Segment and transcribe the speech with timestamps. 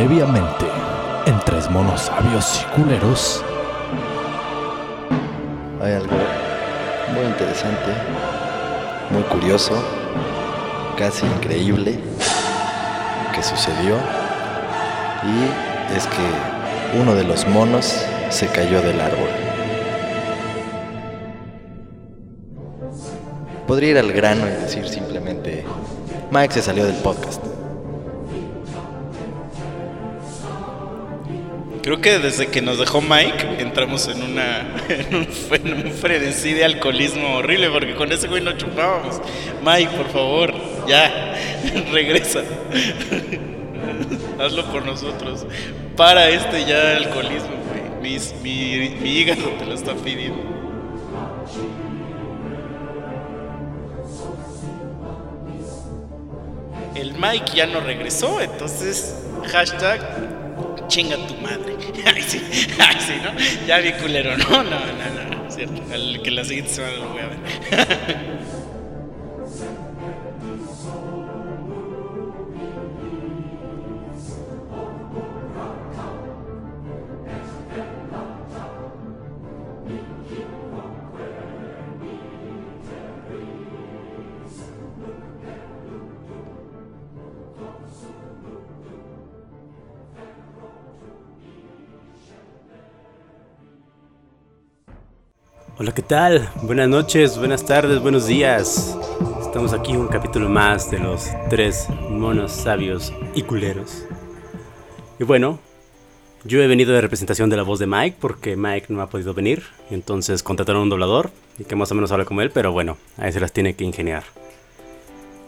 [0.00, 0.64] previamente
[1.26, 3.44] en Tres Monos Sabios y Culeros.
[5.82, 6.16] Hay algo
[7.12, 7.92] muy interesante,
[9.10, 9.74] muy curioso,
[10.96, 12.00] casi increíble
[13.34, 13.96] que sucedió
[15.22, 19.28] y es que uno de los monos se cayó del árbol.
[23.66, 25.66] Podría ir al grano y decir simplemente,
[26.30, 27.49] Mike se salió del podcast.
[31.90, 34.76] Creo que desde que nos dejó Mike entramos en una
[35.10, 35.26] un,
[35.66, 39.20] en frenesí de alcoholismo horrible porque con ese güey no chupábamos.
[39.64, 40.54] Mike, por favor,
[40.86, 41.34] ya,
[41.92, 42.44] regresa.
[44.38, 45.44] Hazlo por nosotros.
[45.96, 48.00] Para este ya alcoholismo, güey.
[48.12, 50.44] Mis- mi, mi hígado te lo está pidiendo.
[56.94, 59.16] El Mike ya no regresó, entonces
[59.50, 60.29] hashtag
[60.90, 61.76] chinga tu madre.
[62.04, 62.40] Ay, sí,
[62.78, 63.66] ay, sí, ¿no?
[63.66, 65.80] Ya vi culero, no, no, no, no, cierto.
[65.92, 68.26] Al que la siguiente semana lo voy a ver.
[95.80, 96.46] Hola, ¿qué tal?
[96.60, 98.94] Buenas noches, buenas tardes, buenos días.
[99.40, 104.04] Estamos aquí un capítulo más de los tres monos sabios y culeros.
[105.18, 105.58] Y bueno,
[106.44, 109.32] yo he venido de representación de la voz de Mike porque Mike no ha podido
[109.32, 109.62] venir.
[109.90, 113.32] Entonces contrataron un doblador y que más o menos habla como él, pero bueno, ahí
[113.32, 114.24] se las tiene que ingeniar.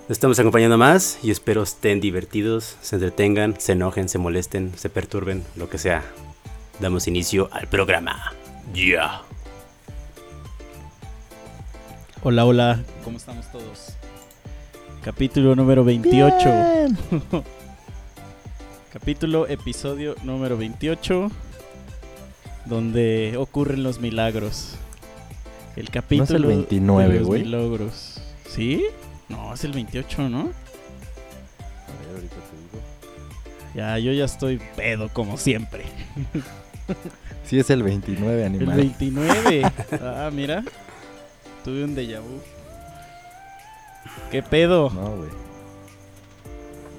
[0.09, 5.45] Estamos acompañando más y espero estén divertidos, se entretengan, se enojen, se molesten, se perturben,
[5.57, 6.03] lo que sea.
[6.81, 8.33] Damos inicio al programa.
[8.73, 9.21] Ya.
[12.25, 13.95] Hola, hola, ¿cómo estamos todos?
[15.03, 16.39] Capítulo número 28.
[18.93, 21.31] Capítulo, episodio número 28,
[22.67, 24.77] donde ocurren los milagros.
[25.75, 27.43] El capítulo el 29, de los güey.
[27.43, 28.23] milagros.
[28.49, 28.85] ¿Sí?
[29.29, 30.51] No, es el 28, ¿no?
[33.75, 35.85] Ya, yo ya estoy pedo como siempre.
[37.45, 38.77] Sí, es el 29 El animal.
[38.77, 39.63] 29.
[40.01, 40.65] ah, mira.
[41.65, 42.41] Tuve un déjà vu.
[44.31, 44.91] ¿Qué pedo?
[44.91, 45.31] No, güey.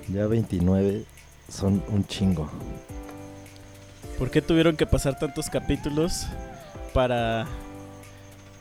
[0.09, 1.05] Ya 29
[1.49, 2.49] son un chingo.
[4.17, 6.27] ¿Por qué tuvieron que pasar tantos capítulos
[6.93, 7.47] para...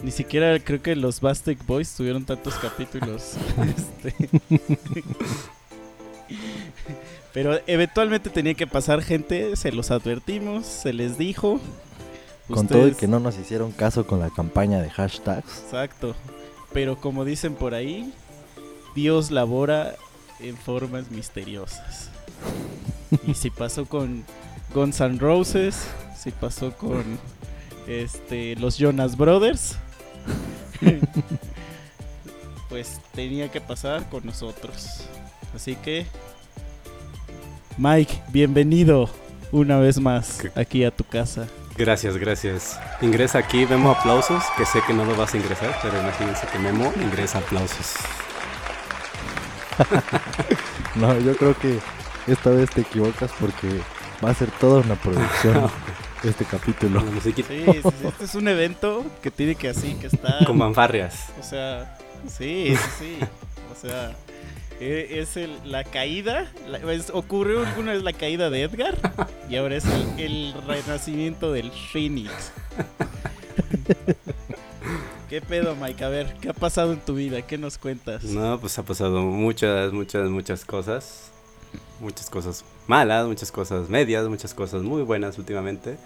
[0.03, 3.35] Ni siquiera creo que los Bastic Boys tuvieron tantos capítulos.
[3.77, 4.15] Este.
[7.33, 11.61] Pero eventualmente tenía que pasar gente, se los advertimos, se les dijo.
[12.49, 15.63] Con todo y que no nos hicieron caso con la campaña de hashtags.
[15.65, 16.15] Exacto.
[16.73, 18.13] Pero como dicen por ahí,
[18.95, 19.95] Dios labora
[20.41, 22.11] en formas misteriosas.
[23.27, 24.25] y si pasó con
[24.75, 25.87] Guns N' Roses,
[26.19, 27.19] si pasó con
[27.87, 29.77] este los Jonas Brothers,
[32.69, 35.05] pues tenía que pasar con nosotros.
[35.55, 36.07] Así que
[37.79, 39.09] Mike, bienvenido
[39.51, 40.53] una vez más ¿Qué?
[40.55, 41.49] aquí a tu casa.
[41.77, 42.79] Gracias, gracias.
[43.01, 46.59] Ingresa aquí, Memo aplausos, que sé que no lo vas a ingresar, pero imagínense que
[46.59, 47.95] Memo ingresa aplausos.
[50.95, 51.79] No, yo creo que
[52.27, 53.81] esta vez te equivocas porque
[54.23, 55.71] va a ser toda una producción
[56.23, 57.03] este capítulo.
[57.23, 57.65] Sí, sí, sí,
[58.05, 60.45] este es un evento que tiene que así, que está...
[60.47, 61.31] con fanfarrias.
[61.41, 61.97] O sea,
[62.29, 63.19] sí, sí, sí.
[63.73, 64.13] O sea,
[64.83, 66.51] es el- la caída.
[66.69, 68.97] la- es- ocurrió alguna vez la caída de Edgar
[69.49, 69.85] y ahora es
[70.19, 72.53] el, renacimiento del Phoenix.
[75.29, 76.05] ¿Qué pedo, Mike?
[76.05, 77.41] A ver, ¿qué ha pasado en tu vida?
[77.43, 78.25] ¿Qué nos cuentas?
[78.25, 81.31] No, pues ha pasado muchas, muchas, muchas cosas.
[82.01, 85.97] Muchas cosas malas, muchas cosas medias, muchas cosas muy buenas últimamente.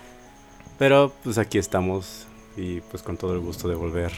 [0.79, 4.13] Pero pues aquí estamos y pues con todo el gusto de volver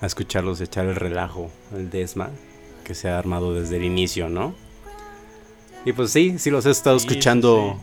[0.00, 2.30] a escucharlos, echar el relajo, el desma
[2.86, 4.54] que se ha armado desde el inicio, ¿no?
[5.84, 7.76] Y pues sí, sí los he estado Sí, sí, escuchando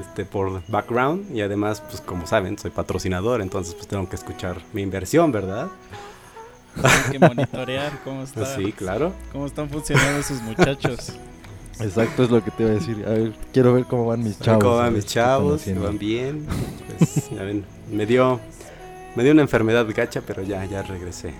[0.00, 4.60] este, por background y además, pues como saben, soy patrocinador, entonces pues tengo que escuchar
[4.72, 5.68] mi inversión, ¿verdad?
[6.82, 9.12] Hay que monitorear cómo, está, Sí, claro.
[9.30, 11.12] cómo están funcionando esos muchachos.
[11.78, 13.04] Exacto, es lo que te iba a decir.
[13.06, 14.64] A ver, quiero ver cómo van mis chavos.
[14.64, 15.62] ¿Cómo van mis chavos?
[15.80, 16.46] ¿Van bien?
[16.98, 18.40] Pues, ya ven, me dio,
[19.14, 21.32] me dio una enfermedad gacha, pero ya, ya regresé.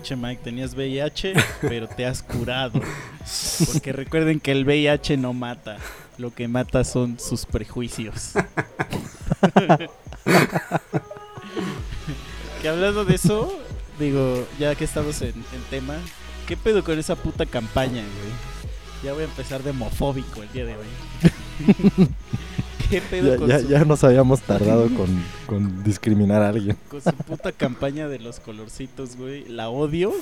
[0.00, 2.80] Pinche Mike, tenías VIH, pero te has curado.
[3.72, 5.76] Porque recuerden que el VIH no mata.
[6.16, 8.32] Lo que mata son sus prejuicios.
[12.62, 13.58] que hablando de eso,
[13.98, 15.96] digo, ya que estamos en, en tema,
[16.46, 18.32] ¿qué pedo con esa puta campaña, güey?
[19.02, 20.86] Ya voy a empezar de homofóbico el día de hoy.
[22.90, 26.76] ¿Qué pedo Ya, con, ya, su, ya nos habíamos tardado con, con discriminar a alguien.
[26.88, 29.44] con su puta campaña de los colorcitos, güey?
[29.48, 30.12] La odio.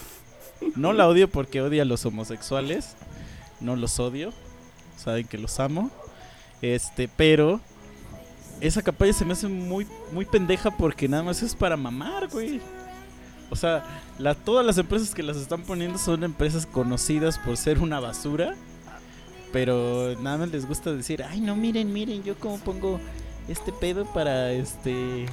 [0.76, 2.94] No la odio porque odia a los homosexuales.
[3.60, 4.32] No los odio.
[4.96, 5.90] Saben que los amo.
[6.60, 7.60] Este, pero
[8.60, 12.60] esa campaña se me hace muy, muy pendeja porque nada más es para mamar, güey.
[13.50, 13.84] O sea,
[14.18, 18.54] la, todas las empresas que las están poniendo son empresas conocidas por ser una basura.
[19.52, 23.00] Pero nada más les gusta decir, ay no, miren, miren, yo como pongo
[23.48, 25.26] este pedo para este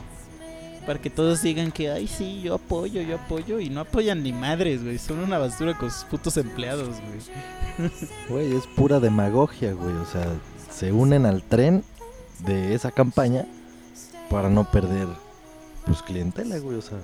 [0.85, 4.31] para que todos digan que ay sí, yo apoyo, yo apoyo y no apoyan ni
[4.31, 7.89] madres, güey, son una basura con sus putos empleados, güey.
[8.29, 9.93] Güey, es pura demagogia, güey.
[9.95, 10.25] O sea,
[10.71, 11.83] se unen al tren
[12.45, 13.45] de esa campaña
[14.29, 15.07] para no perder,
[15.85, 16.77] pues, clientela, güey.
[16.77, 16.99] O sea,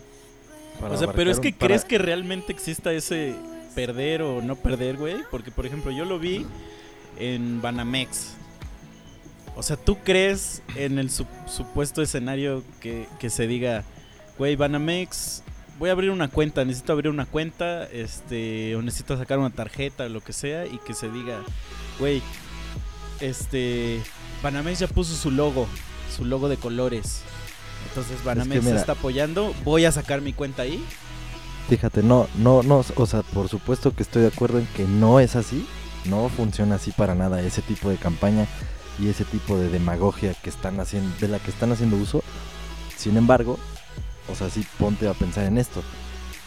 [0.79, 3.35] para O sea, pero es que un- para- crees que realmente exista ese
[3.75, 6.45] perder o no perder, güey, porque por ejemplo, yo lo vi
[7.17, 8.33] en Banamex.
[9.55, 13.83] O sea, ¿tú crees en el sup- supuesto escenario que, que se diga,
[14.37, 15.43] güey, Banamex,
[15.77, 20.07] voy a abrir una cuenta, necesito abrir una cuenta, este, o necesito sacar una tarjeta
[20.09, 21.41] lo que sea, y que se diga,
[21.99, 22.21] güey,
[23.19, 24.01] este,
[24.41, 25.67] Banamex ya puso su logo,
[26.15, 27.21] su logo de colores.
[27.89, 30.83] Entonces Banamex mira- está apoyando, voy a sacar mi cuenta ahí.
[31.69, 35.19] Fíjate, no, no, no, o sea, por supuesto que estoy de acuerdo en que no
[35.19, 35.65] es así,
[36.05, 38.47] no funciona así para nada ese tipo de campaña
[38.99, 42.23] y ese tipo de demagogia que están haciendo, de la que están haciendo uso.
[42.97, 43.57] Sin embargo,
[44.31, 45.81] o sea, sí ponte a pensar en esto.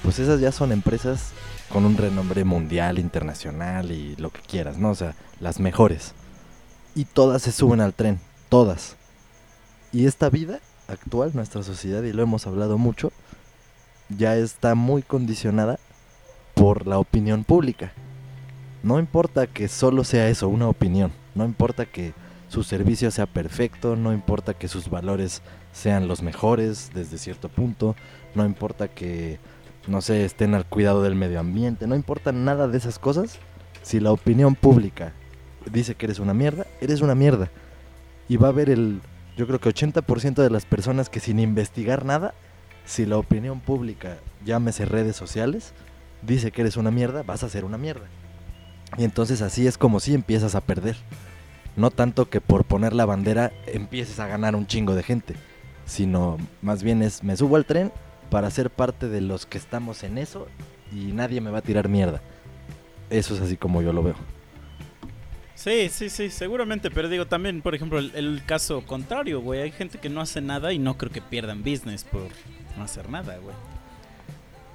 [0.02, 1.32] Pues esas ya son empresas
[1.68, 4.90] con un renombre mundial, internacional y lo que quieras, ¿no?
[4.90, 6.12] O sea, las mejores.
[6.94, 8.96] Y todas se suben al tren, todas.
[9.92, 13.12] Y esta vida actual, nuestra sociedad, y lo hemos hablado mucho,
[14.16, 15.78] ya está muy condicionada
[16.54, 17.92] por la opinión pública.
[18.84, 21.10] No importa que solo sea eso, una opinión.
[21.34, 22.12] No importa que
[22.48, 25.40] su servicio sea perfecto, no importa que sus valores
[25.72, 27.96] sean los mejores desde cierto punto,
[28.34, 29.40] no importa que,
[29.86, 33.38] no sé, estén al cuidado del medio ambiente, no importa nada de esas cosas.
[33.80, 35.14] Si la opinión pública
[35.72, 37.50] dice que eres una mierda, eres una mierda.
[38.28, 39.00] Y va a haber el,
[39.34, 42.34] yo creo que 80% de las personas que sin investigar nada
[42.84, 45.72] si la opinión pública, llámese redes sociales,
[46.20, 48.08] dice que eres una mierda, vas a ser una mierda.
[48.96, 50.96] Y entonces así es como si empiezas a perder.
[51.76, 55.34] No tanto que por poner la bandera empieces a ganar un chingo de gente,
[55.86, 57.92] sino más bien es me subo al tren
[58.30, 60.46] para ser parte de los que estamos en eso
[60.92, 62.22] y nadie me va a tirar mierda.
[63.10, 64.14] Eso es así como yo lo veo.
[65.56, 69.70] Sí, sí, sí, seguramente, pero digo también, por ejemplo, el, el caso contrario, güey, hay
[69.70, 72.28] gente que no hace nada y no creo que pierdan business por
[72.76, 73.54] no hacer nada, güey.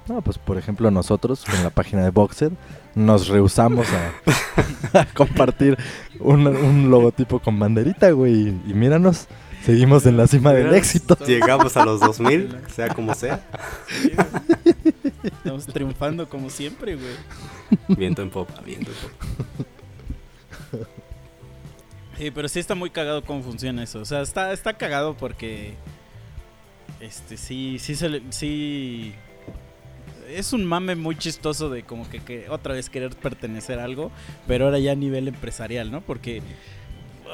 [0.08, 2.50] No, pues por ejemplo nosotros con la página de Boxer
[2.94, 3.86] nos rehusamos
[4.92, 5.76] a, a compartir
[6.18, 8.48] un, un logotipo con banderita, güey.
[8.66, 9.26] Y, míranos,
[9.64, 11.16] seguimos en la cima del éxito.
[11.26, 13.40] Llegamos a los 2000, sea como sea.
[13.88, 14.12] Sí.
[15.22, 17.14] Estamos triunfando como siempre, güey.
[17.96, 19.64] Viento en popa, viento en popa.
[22.18, 24.00] Sí, pero sí está muy cagado cómo funciona eso.
[24.00, 25.74] O sea, está, está cagado porque.
[27.00, 29.14] Este, sí, sí se le- sí.
[30.30, 34.10] Es un mame muy chistoso de como que, que otra vez querer pertenecer a algo,
[34.46, 36.00] pero ahora ya a nivel empresarial, ¿no?
[36.00, 36.42] Porque.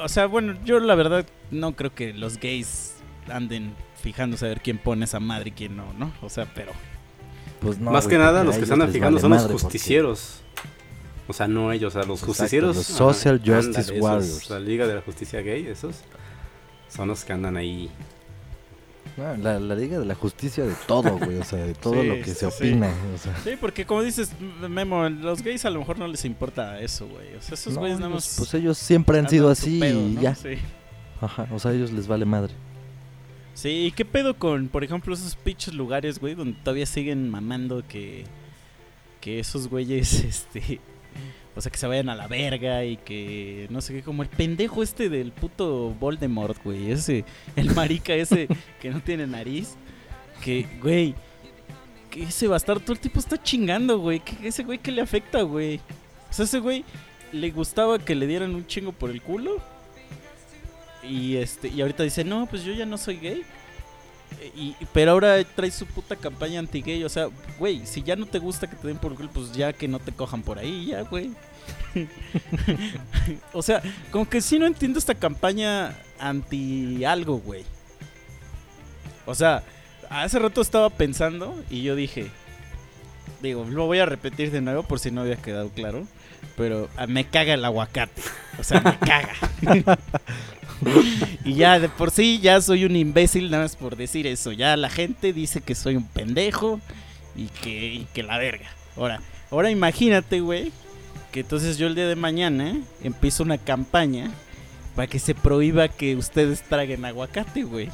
[0.03, 2.95] O sea, bueno, yo la verdad no creo que los gays
[3.29, 6.11] anden fijándose a ver quién pone esa madre y quién no, ¿no?
[6.21, 6.71] O sea, pero.
[7.59, 10.41] Pues no, Más que nada, los que se andan fijando vale son los justicieros.
[11.27, 12.75] O sea, no ellos, o sea, los Exacto, justicieros.
[12.75, 14.49] los social justice esos, warriors.
[14.49, 15.97] La Liga de la Justicia Gay, esos.
[16.87, 17.89] Son los que andan ahí.
[19.15, 21.37] No, la, la Liga de la Justicia de todo, güey.
[21.37, 22.63] O sea, de todo Sí, lo que sí, se sí.
[22.69, 22.91] opina.
[23.13, 24.31] O sea, Sí, porque como dices,
[24.69, 27.35] Memo, los gays a lo mejor no les importa eso, güey.
[27.35, 28.35] O sea, esos no, güeyes nada más.
[28.37, 30.21] pues ellos siempre han sido así pedo, y ¿no?
[30.21, 30.35] ya.
[31.21, 32.53] Ajá, o sea, a ellos les vale madre.
[33.53, 37.83] Sí, ¿y qué pedo con, por ejemplo, esos pinches lugares, güey, donde todavía siguen mamando
[37.87, 38.25] que,
[39.19, 40.79] que esos güeyes, este,
[41.57, 44.29] o sea, que se vayan a la verga y que, no sé qué, como el
[44.29, 48.47] pendejo este del puto Voldemort, güey, ese, el marica ese
[48.79, 49.75] que no tiene nariz,
[50.43, 51.15] que, güey,
[52.11, 55.41] que ese bastardo, todo el tipo está chingando, güey, que ese güey que le afecta,
[55.41, 55.81] güey.
[56.29, 56.85] O sea, ese güey
[57.31, 59.57] le gustaba que le dieran un chingo por el culo.
[61.01, 63.43] Y este, y ahorita dice, no, pues yo ya no soy gay.
[64.55, 67.03] Y, pero ahora trae su puta campaña anti-gay.
[67.03, 67.29] O sea,
[67.59, 69.99] güey, si ya no te gusta que te den por culo, pues ya que no
[69.99, 71.31] te cojan por ahí, ya, güey.
[73.53, 73.81] o sea,
[74.11, 77.63] como que sí no entiendo esta campaña anti algo, güey.
[79.25, 79.63] O sea,
[80.09, 82.31] hace rato estaba pensando y yo dije,
[83.41, 86.07] digo, lo voy a repetir de nuevo por si no había quedado claro,
[86.55, 88.21] pero ah, me caga el aguacate.
[88.59, 89.33] O sea, me caga.
[91.43, 94.51] y ya de por sí ya soy un imbécil nada más por decir eso.
[94.51, 96.79] Ya la gente dice que soy un pendejo
[97.35, 97.47] y
[98.13, 98.69] que, la verga.
[98.95, 100.71] Ahora, ahora imagínate, güey,
[101.31, 104.31] que entonces yo el día de mañana empiezo una campaña
[104.95, 107.89] para que se prohíba que ustedes traguen aguacate, güey.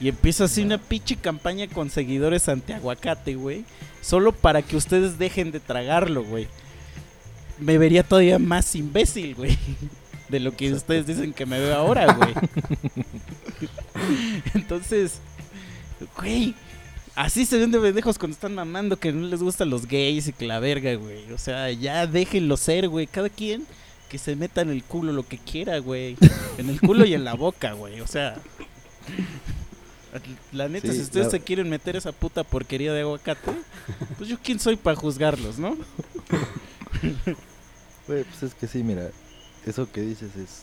[0.00, 3.64] Y empiezo así una pinche campaña con seguidores anti aguacate, güey.
[4.02, 6.48] Solo para que ustedes dejen de tragarlo, güey.
[7.58, 9.56] Me vería todavía más imbécil, güey.
[10.28, 12.34] De lo que ustedes dicen que me veo ahora, güey.
[14.54, 15.20] Entonces,
[16.16, 16.54] güey.
[17.14, 20.32] Así se ven de pendejos cuando están mamando que no les gustan los gays y
[20.32, 21.30] que la verga, güey.
[21.32, 23.06] O sea, ya déjenlo ser, güey.
[23.06, 23.64] Cada quien
[24.08, 26.16] que se meta en el culo lo que quiera, güey.
[26.58, 28.00] En el culo y en la boca, güey.
[28.00, 28.36] O sea,
[30.52, 33.52] la neta, Sí, si ustedes la- se quieren meter esa puta porquería de aguacate,
[34.18, 35.76] pues yo quién soy para juzgarlos, ¿no?
[38.06, 39.10] Güey, pues es que sí, mira,
[39.66, 40.62] eso que dices es...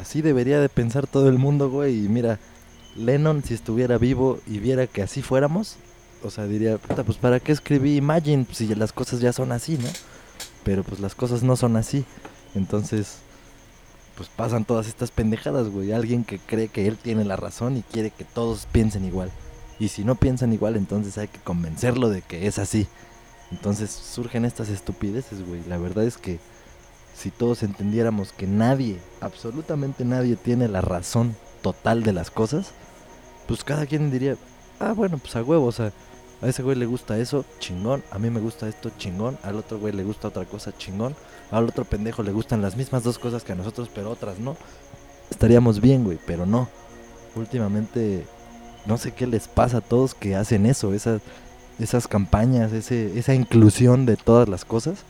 [0.00, 2.04] Así debería de pensar todo el mundo, güey.
[2.04, 2.38] Y mira,
[2.96, 5.76] Lennon, si estuviera vivo y viera que así fuéramos,
[6.22, 9.76] o sea, diría, puta, pues ¿para qué escribí Imagine si las cosas ya son así,
[9.78, 9.88] no?
[10.64, 12.04] Pero pues las cosas no son así.
[12.54, 13.18] Entonces,
[14.16, 15.92] pues pasan todas estas pendejadas, güey.
[15.92, 19.30] Alguien que cree que él tiene la razón y quiere que todos piensen igual.
[19.78, 22.88] Y si no piensan igual, entonces hay que convencerlo de que es así.
[23.52, 25.62] Entonces surgen estas estupideces, güey.
[25.68, 26.40] La verdad es que
[27.18, 32.70] si todos entendiéramos que nadie, absolutamente nadie tiene la razón total de las cosas,
[33.48, 34.36] pues cada quien diría,
[34.78, 35.92] ah, bueno, pues a huevo, o sea,
[36.40, 39.80] a ese güey le gusta eso, chingón, a mí me gusta esto, chingón, al otro
[39.80, 41.16] güey le gusta otra cosa, chingón,
[41.50, 44.56] al otro pendejo le gustan las mismas dos cosas que a nosotros, pero otras no.
[45.28, 46.68] Estaríamos bien, güey, pero no.
[47.34, 48.24] Últimamente,
[48.86, 51.20] no sé qué les pasa a todos que hacen eso, esas,
[51.80, 55.00] esas campañas, ese, esa inclusión de todas las cosas.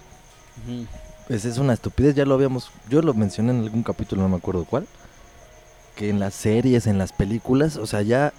[1.28, 4.37] Pues es una estupidez, ya lo habíamos, yo lo mencioné en algún capítulo, no me
[4.37, 4.87] acuerdo cuál,
[5.94, 8.32] que en las series, en las películas, o sea, ya,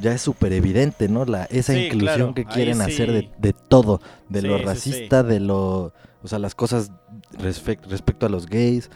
[0.00, 1.24] ya es súper evidente, ¿no?
[1.24, 2.82] La, esa Sí, inclusión claro, que quieren sí.
[2.82, 6.90] hacer de, de todo, de Sí, lo racista, de lo, o sea, las cosas
[7.38, 8.90] respec- respecto a los gays,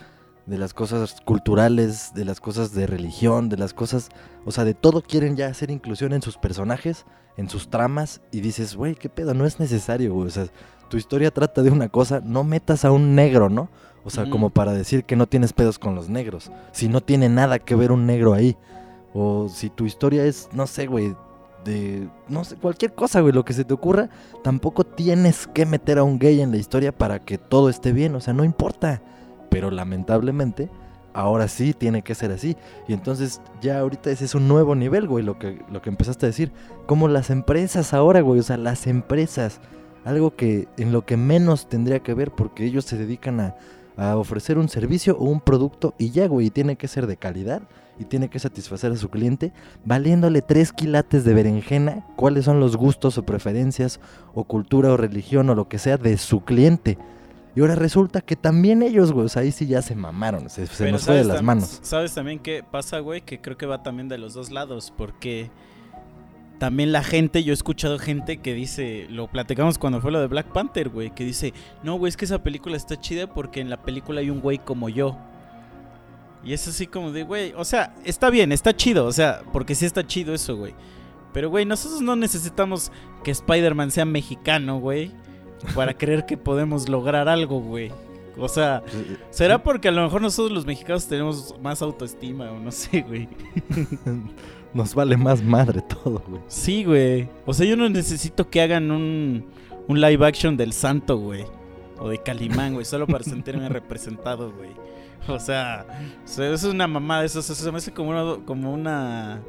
[0.47, 4.09] de las cosas culturales, de las cosas de religión, de las cosas,
[4.45, 7.07] o sea, de todo quieren ya hacer inclusión en sus personajes,
[7.37, 10.47] en sus tramas, y dices, güey, qué pedo, no es necesario, güey, o sea,
[10.89, 13.69] tu historia trata de una cosa, no metas a un negro, ¿no?
[14.05, 17.31] O sea, como para decir que no tienes pedos con los negros, si no tiene
[17.31, 18.55] nada que ver un negro ahí,
[19.15, 21.17] o si tu historia es, no sé, güey,
[21.65, 24.11] de, no sé, cualquier cosa, güey, lo que se te ocurra,
[24.43, 28.15] tampoco tienes que meter a un gay en la historia para que todo esté bien,
[28.15, 29.01] o sea, no importa.
[29.49, 30.69] Pero lamentablemente,
[31.15, 32.57] ahora sí tiene que ser así.
[32.87, 36.27] Y entonces ya ahorita ese es un nuevo nivel, güey, lo que, lo que empezaste
[36.27, 36.53] a decir.
[36.87, 39.61] Como las empresas ahora, güey, o sea, las empresas.
[40.05, 43.57] Algo que en lo que menos tendría que ver porque ellos se dedican a,
[43.97, 47.63] a ofrecer un servicio o un producto y ya, güey, tiene que ser de calidad
[47.99, 49.53] y tiene que satisfacer a su cliente,
[49.85, 54.01] valiéndole tres quilates de berenjena cuáles son los gustos o preferencias
[54.35, 56.99] o cultura o religión o lo que sea de su cliente.
[57.57, 60.67] Y ahora resulta que también ellos, güey, o sea, ahí sí ya se mamaron, se,
[60.67, 61.79] se nos fue de ¿sabes las manos.
[61.83, 63.21] ¿Sabes también qué pasa, güey?
[63.21, 65.53] Que creo que va también de los dos lados, porque
[66.65, 70.29] también la gente, yo he escuchado gente que dice, lo platicamos cuando fue lo de
[70.29, 71.53] Black Panther, güey, que dice,
[71.83, 74.57] no, güey, es que esa película está chida porque en la película hay un güey
[74.57, 75.15] como yo.
[76.43, 79.75] Y es así como de, güey, o sea, está bien, está chido, o sea, porque
[79.75, 80.73] sí está chido eso, güey.
[81.35, 82.91] Pero, güey, nosotros no necesitamos
[83.23, 85.11] que Spider-Man sea mexicano, güey,
[85.75, 87.93] para creer que podemos lograr algo, güey.
[88.39, 88.83] O sea,
[89.29, 93.29] ¿será porque a lo mejor nosotros los mexicanos tenemos más autoestima o no sé, güey?
[94.75, 96.43] Nos vale más madre todo, güey.
[96.49, 97.29] Sí, güey.
[97.47, 99.45] O sea, yo no necesito que hagan un,
[99.87, 101.45] un live action del santo, güey.
[101.99, 104.71] O de Calimán, güey, solo para sentirme representado, güey.
[105.29, 105.87] O sea,
[106.25, 109.41] eso es una mamada, eso, eso se me hace como una, como una...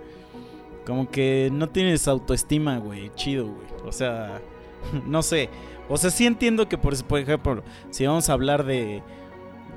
[0.86, 3.68] Como que no tienes autoestima, güey, chido, güey.
[3.88, 4.40] O sea,
[5.08, 5.50] no sé.
[5.90, 9.02] O sea, sí entiendo que, por, por ejemplo, si vamos a hablar de,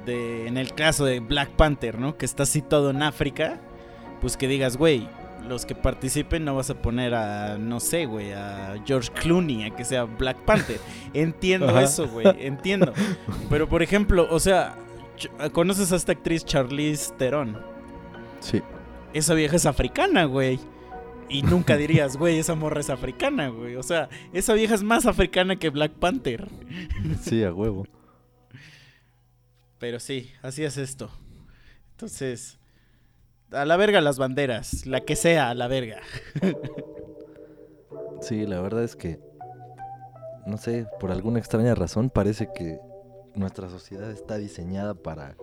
[0.05, 0.47] de...
[0.47, 2.19] En el caso de Black Panther, ¿no?
[2.19, 3.59] Que está situado en África,
[4.21, 5.09] pues que digas, güey,
[5.47, 9.77] los que participen no vas a poner a, no sé, güey, a George Clooney, a
[9.77, 10.81] que sea Black Panther.
[11.15, 11.83] Entiendo Ajá.
[11.83, 12.93] eso, güey, entiendo.
[13.49, 14.77] Pero, por ejemplo, o sea,
[15.53, 17.59] ¿conoces a esta actriz Charlize Theron?
[18.41, 18.63] Sí.
[19.13, 20.59] Esa vieja es africana, güey.
[21.31, 23.77] Y nunca dirías, güey, esa morra es africana, güey.
[23.77, 26.49] O sea, esa vieja es más africana que Black Panther.
[27.21, 27.87] Sí, a huevo.
[29.79, 31.11] Pero sí, así es esto.
[31.93, 32.59] Entonces,
[33.53, 36.01] a la verga las banderas, la que sea, a la verga.
[38.21, 39.21] Sí, la verdad es que,
[40.47, 42.81] no sé, por alguna extraña razón parece que
[43.35, 45.37] nuestra sociedad está diseñada para,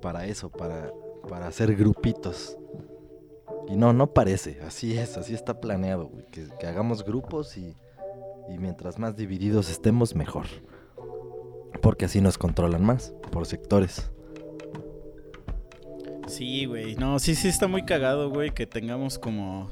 [0.00, 0.90] para eso, para,
[1.28, 2.56] para hacer grupitos.
[3.68, 7.76] Y no, no parece, así es, así está planeado, que, que hagamos grupos y,
[8.48, 10.46] y mientras más divididos estemos, mejor.
[11.82, 14.10] Porque así nos controlan más, por sectores.
[16.26, 16.96] Sí, güey.
[16.96, 19.70] No, sí, sí está muy cagado, güey, que tengamos como...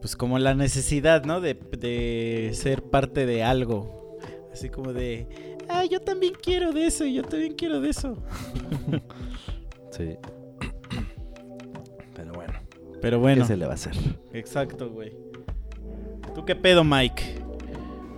[0.00, 1.40] Pues como la necesidad, ¿no?
[1.40, 4.18] De, de ser parte de algo.
[4.52, 5.26] Así como de...
[5.68, 8.16] Ah, yo también quiero de eso, yo también quiero de eso.
[9.90, 10.14] Sí.
[12.14, 12.52] Pero bueno,
[13.00, 13.94] Pero ¿qué bueno, se le va a hacer?
[14.34, 15.12] exacto, güey.
[16.34, 17.22] ¿Tú qué pedo, Mike?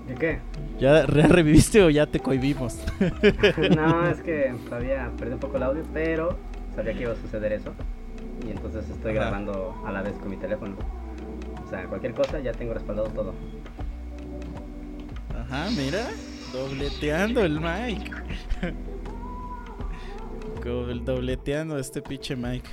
[0.09, 0.41] ¿De qué?
[0.81, 2.79] ¿Ya re- reviviste o ya te cohibimos?
[3.77, 6.37] no, es que todavía perdí un poco el audio, pero
[6.78, 7.73] sabía que iba a suceder eso.
[8.47, 9.20] Y entonces estoy Ajá.
[9.30, 10.76] grabando a la vez con mi teléfono.
[11.66, 13.35] O sea, cualquier cosa ya tengo respaldado todo.
[15.37, 16.06] Ajá, mira.
[16.52, 17.58] Dobleteando el.
[20.64, 22.68] Doble- Dobleteando este pinche Mike.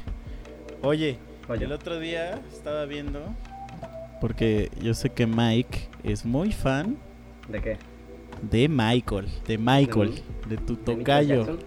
[0.82, 3.22] Oye, Oye, el otro día estaba viendo.
[4.22, 6.98] Porque yo sé que Mike es muy fan
[7.50, 7.78] ¿de qué?
[8.50, 9.28] de Michael.
[9.48, 10.22] De Michael.
[10.48, 11.36] De tu ¿De tocayo.
[11.46, 11.60] Jackson?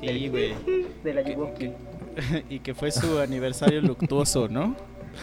[0.00, 0.54] Sí, güey.
[1.04, 1.70] De la Yuwoki.
[2.48, 4.76] Y que fue su aniversario luctuoso, ¿no?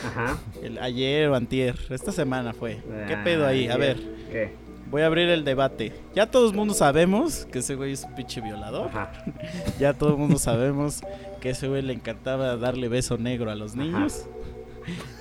[0.06, 0.38] Ajá.
[0.62, 1.76] El, ayer o antier.
[1.90, 2.82] Esta semana fue.
[3.08, 3.68] ¿Qué pedo ahí?
[3.68, 3.98] A Ah, ver.
[4.32, 4.54] ¿Qué?
[4.90, 5.94] Voy a abrir el debate.
[6.14, 8.90] Ya todo el mundo sabemos que ese güey es un pinche violador.
[8.90, 9.12] Ajá.
[9.80, 11.02] Ya todo el mundo sabemos
[11.40, 14.26] que ese güey le encantaba darle beso negro a los niños.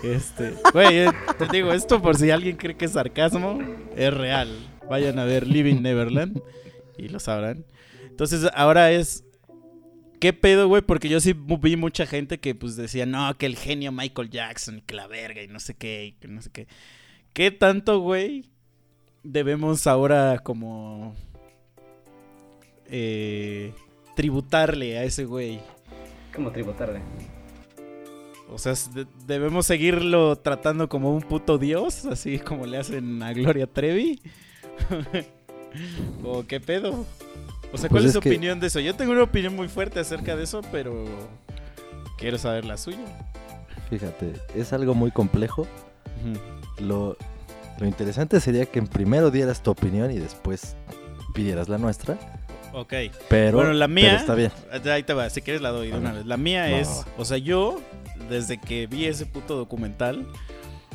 [0.03, 3.59] Este, güey, eh, te digo esto por si alguien cree que es sarcasmo,
[3.97, 4.49] es real.
[4.89, 6.41] Vayan a ver Living Neverland
[6.97, 7.65] y lo sabrán.
[8.09, 9.25] Entonces, ahora es
[10.21, 10.83] ¿Qué pedo, güey?
[10.83, 14.83] Porque yo sí vi mucha gente que pues decía, "No, que el genio Michael Jackson
[14.85, 16.69] que la verga y no sé qué, y que no sé qué."
[17.33, 18.45] ¿Qué tanto, güey,
[19.23, 21.15] debemos ahora como
[22.87, 23.73] eh,
[24.15, 25.61] tributarle a ese güey?
[26.35, 27.01] ¿Cómo tributarle?
[28.51, 28.75] O sea,
[29.27, 34.21] debemos seguirlo tratando como un puto dios, así como le hacen a Gloria Trevi.
[36.25, 37.07] ¿O qué pedo?
[37.73, 38.81] O sea, ¿cuál Pues es es su que- opinión de eso?
[38.81, 41.05] Yo tengo una opinión muy fuerte acerca de eso, pero
[42.19, 42.99] quiero saber la suya.
[43.89, 45.67] Fíjate, es algo muy complejo.
[46.81, 47.17] Lo,
[47.79, 50.77] lo interesante sería que en primero dieras tu opinión y después
[51.35, 52.19] pidieras la nuestra.
[52.73, 52.95] Ok.
[53.29, 54.17] Pero, bueno, la mía.
[54.17, 54.53] está bien.
[54.87, 56.27] Ahí te va, si quieres la doy de una vez.
[56.27, 57.05] La mía es.
[57.19, 57.81] O sea, yo,
[58.29, 60.27] desde que vi ese puto documental,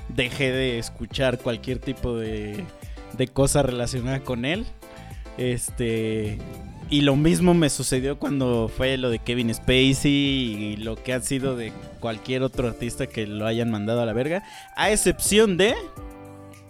[0.10, 2.64] dejé de escuchar cualquier tipo de,
[3.18, 4.66] de cosa relacionada con él.
[5.38, 6.38] Este.
[6.90, 11.22] Y lo mismo me sucedió cuando fue lo de Kevin Spacey y lo que ha
[11.22, 14.44] sido de cualquier otro artista que lo hayan mandado a la verga.
[14.76, 15.74] A excepción de.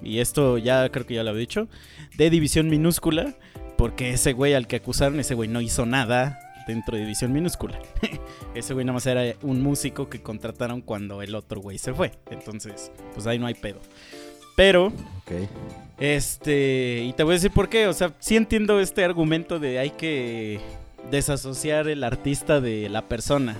[0.01, 1.67] Y esto ya creo que ya lo había dicho.
[2.17, 3.35] De División Minúscula.
[3.77, 7.77] Porque ese güey al que acusaron, ese güey no hizo nada dentro de División Minúscula.
[8.55, 12.11] ese güey nada más era un músico que contrataron cuando el otro güey se fue.
[12.31, 13.81] Entonces, pues ahí no hay pedo.
[14.55, 15.49] Pero, Ok.
[15.99, 17.87] Este, y te voy a decir por qué.
[17.87, 20.59] O sea, sí entiendo este argumento de hay que
[21.11, 23.55] desasociar el artista de la persona.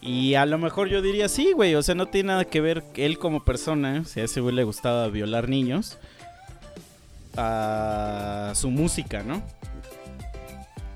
[0.00, 1.74] Y a lo mejor yo diría sí, güey.
[1.74, 4.04] O sea, no tiene nada que ver él como persona.
[4.04, 5.98] Si a ese güey le gustaba violar niños.
[7.36, 9.42] A su música, ¿no?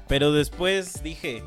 [0.08, 1.42] Pero después dije.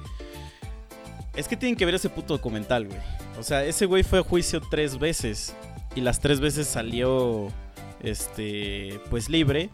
[1.35, 2.99] Es que tienen que ver ese puto documental, güey.
[3.37, 5.53] O sea, ese güey fue a juicio tres veces.
[5.95, 7.51] Y las tres veces salió.
[8.01, 8.99] Este.
[9.09, 9.69] Pues libre.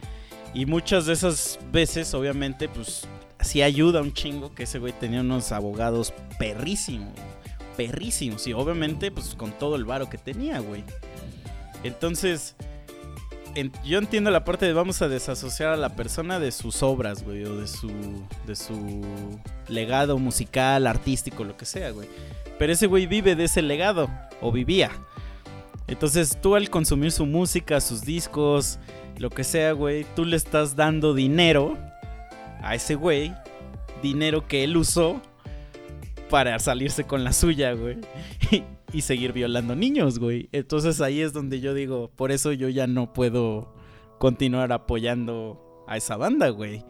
[0.53, 3.07] Y muchas de esas veces, obviamente, pues.
[3.41, 7.13] Sí ayuda un chingo que ese güey tenía unos abogados perrísimos.
[7.75, 8.45] Perrísimos.
[8.45, 10.83] Y obviamente, pues con todo el varo que tenía, güey.
[11.83, 12.55] Entonces.
[13.55, 17.23] en- yo entiendo la parte de vamos a desasociar a la persona de sus obras,
[17.23, 17.91] güey, o de su,
[18.47, 19.01] de su
[19.67, 22.07] legado musical, artístico, lo que sea, güey.
[22.57, 24.91] Pero ese güey vive de ese legado, o vivía.
[25.91, 28.79] Entonces tú al consumir su música, sus discos,
[29.17, 31.77] lo que sea, güey, tú le estás dando dinero
[32.61, 33.33] a ese güey,
[34.01, 35.21] dinero que él usó
[36.29, 37.97] para salirse con la suya, güey.
[38.93, 40.47] y seguir violando niños, güey.
[40.53, 43.73] Entonces ahí es donde yo digo, por eso yo ya no puedo
[44.17, 46.85] continuar apoyando a esa banda, güey.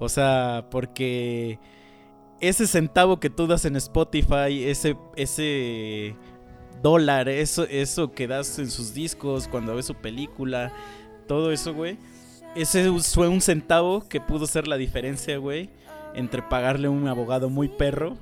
[0.00, 1.60] O sea, porque
[2.40, 6.16] ese centavo que tú das en Spotify, ese, ese
[6.82, 10.72] dólar, eso, eso que das en sus discos cuando ves su película,
[11.26, 11.98] todo eso, güey.
[12.54, 15.70] Ese fue un centavo que pudo ser la diferencia, güey,
[16.14, 18.16] entre pagarle a un abogado muy perro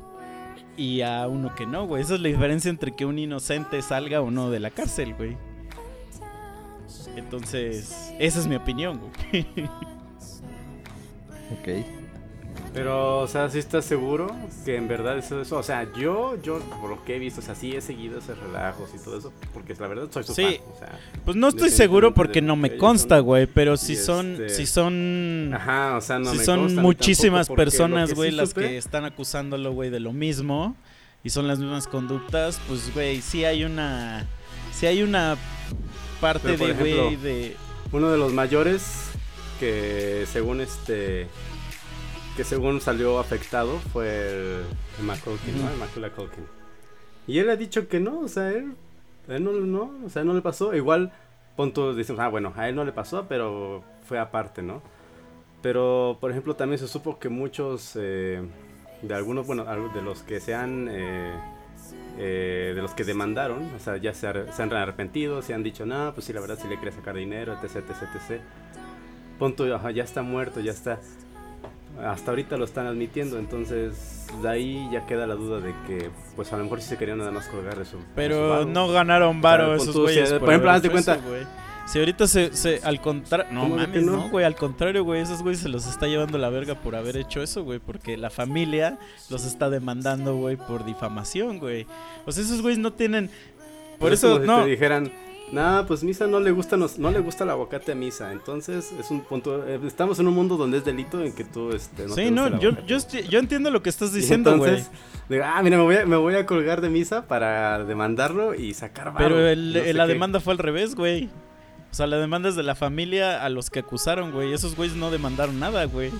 [0.76, 2.02] y a uno que no, güey.
[2.02, 5.36] Esa es la diferencia entre que un inocente salga o no de la cárcel, güey.
[7.16, 9.46] Entonces, esa es mi opinión, güey.
[11.50, 11.97] Ok.
[12.74, 14.30] Pero, o sea, ¿sí estás seguro
[14.64, 15.56] que en verdad eso, eso?
[15.58, 18.38] O sea, yo, yo, por lo que he visto, o sea, sí he seguido esos
[18.38, 20.42] relajos y todo eso, porque la verdad soy su Sí.
[20.44, 24.32] fan, o sea, Pues no estoy seguro porque no me consta, güey, pero si son,
[24.32, 28.36] este- si son, Ajá, o sea, no si me son consta muchísimas personas, güey, sí
[28.36, 30.76] las supe- que están acusándolo, güey, de lo mismo
[31.24, 34.26] y son las mismas conductas, pues, güey, sí hay una,
[34.72, 35.36] sí hay una
[36.20, 37.56] parte de, güey, de,
[37.90, 38.82] Uno de los mayores
[39.58, 41.26] que según este
[42.38, 44.62] que según salió afectado fue el,
[45.00, 45.64] el McCulkin, ¿no?
[45.64, 45.72] Ujú.
[45.72, 46.44] El Macaulay Culkin.
[47.26, 48.74] Y él ha dicho que no, o sea, él,
[49.26, 50.72] él no, no, o sea, no le pasó.
[50.72, 51.10] Igual,
[51.56, 54.82] punto, decimos, ah, bueno, a él no le pasó, pero fue aparte, ¿no?
[55.62, 58.40] Pero, por ejemplo, también se supo que muchos eh,
[59.02, 61.34] de algunos, bueno, de los que se han, eh,
[62.18, 65.64] eh, de los que demandaron, o sea, ya se, ar- se han arrepentido, se han
[65.64, 68.40] dicho, no, pues sí, la verdad sí le quería sacar dinero, etc, etc, etc.
[69.40, 71.00] Punto, ya está muerto, ya está.
[72.04, 76.52] Hasta ahorita lo están admitiendo, entonces de ahí ya queda la duda de que, pues
[76.52, 77.96] a lo mejor sí se querían nada más colgar de su.
[77.96, 80.32] de su pero no ganaron varo esos si- güeyes.
[80.34, 81.48] por ejemplo, haber haz de hecho cuenta- eso.
[81.86, 84.12] Si ahorita se, se al contrario, no ¿Cómo de que mames, no?
[84.12, 87.16] no, güey, al contrario, güey, esos güeyes se los está llevando la verga por haber
[87.16, 88.98] hecho eso, güey, porque la familia
[89.30, 91.86] los está demandando, güey, por difamación, güey.
[92.26, 93.30] O sea, esos güeyes no tienen
[93.98, 95.10] por Es eso como si no te dijeran,
[95.52, 98.32] nah, pues Misa no le gusta, nos- no le gusta el aguacate a Misa.
[98.32, 99.66] Entonces, es un punto.
[99.66, 102.30] eh, estamos en un mundo donde es delito en que tú, este, no te Sí,
[102.30, 104.82] gusta no, yo, yo, yo entiendo lo que estás diciendo, güey.
[105.42, 109.12] ah, mira, me voy, a, me voy a colgar de Misa para demandarlo y sacar
[109.12, 110.12] varo, Pero el- no sé la qué.
[110.12, 111.28] demanda fue al revés, güey.
[111.90, 114.52] O sea, la demanda es de la familia a los que acusaron, güey.
[114.52, 116.10] Esos güeyes no demandaron nada, güey.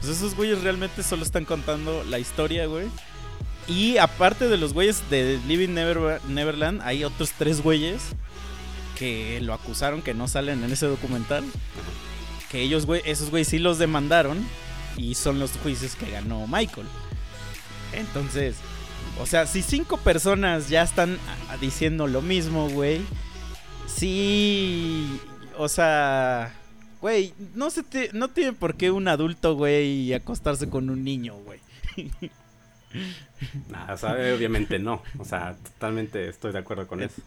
[0.00, 2.86] Pues esos güeyes realmente solo están contando la historia, güey.
[3.68, 8.02] Y aparte de los güeyes de Living Never- Neverland, hay otros tres güeyes
[8.98, 11.44] que lo acusaron, que no salen en ese documental.
[12.50, 14.46] Que ellos, güey, esos güeyes sí los demandaron.
[14.96, 16.86] Y son los juicios que ganó Michael.
[17.92, 18.56] Entonces,
[19.20, 23.00] o sea, si cinco personas ya están ah, diciendo lo mismo, güey.
[23.86, 25.20] Sí,
[25.56, 26.52] o sea,
[27.00, 31.36] güey, no se te, no tiene por qué un adulto, güey, acostarse con un niño,
[31.36, 31.60] güey.
[33.68, 35.02] Nah, o sea, obviamente no.
[35.18, 37.22] O sea, totalmente estoy de acuerdo con eso.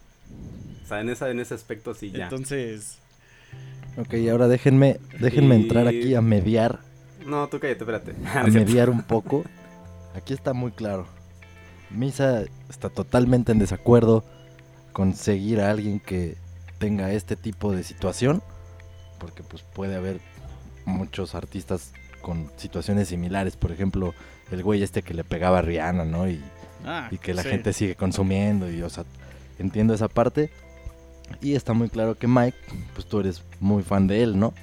[0.84, 2.26] O sea, en, esa, en ese aspecto sí ya.
[2.26, 2.98] Entonces,
[3.98, 6.80] Ok, ahora déjenme, déjenme Y- entrar aquí a mediar,
[7.26, 8.14] No, tú cállate, espérate.
[8.34, 9.44] a mediar un poco.
[10.16, 11.08] Aquí está muy claro.
[11.90, 14.24] Misa está totalmente en desacuerdo
[14.94, 16.38] con seguir a alguien que
[16.80, 18.42] tenga este tipo de situación,
[19.20, 20.20] porque pues puede haber
[20.86, 24.14] muchos artistas con situaciones similares, por ejemplo,
[24.52, 26.30] el güey este que le pegaba a Rihanna, ¿no?
[26.30, 26.42] Y,
[26.86, 27.50] ah, y que la sí.
[27.50, 29.06] gente sigue consumiendo y o sea
[29.60, 30.50] entiendo esa parte.
[31.42, 32.58] Y está muy claro que Mike
[32.94, 34.54] pues tú eres muy fan de él no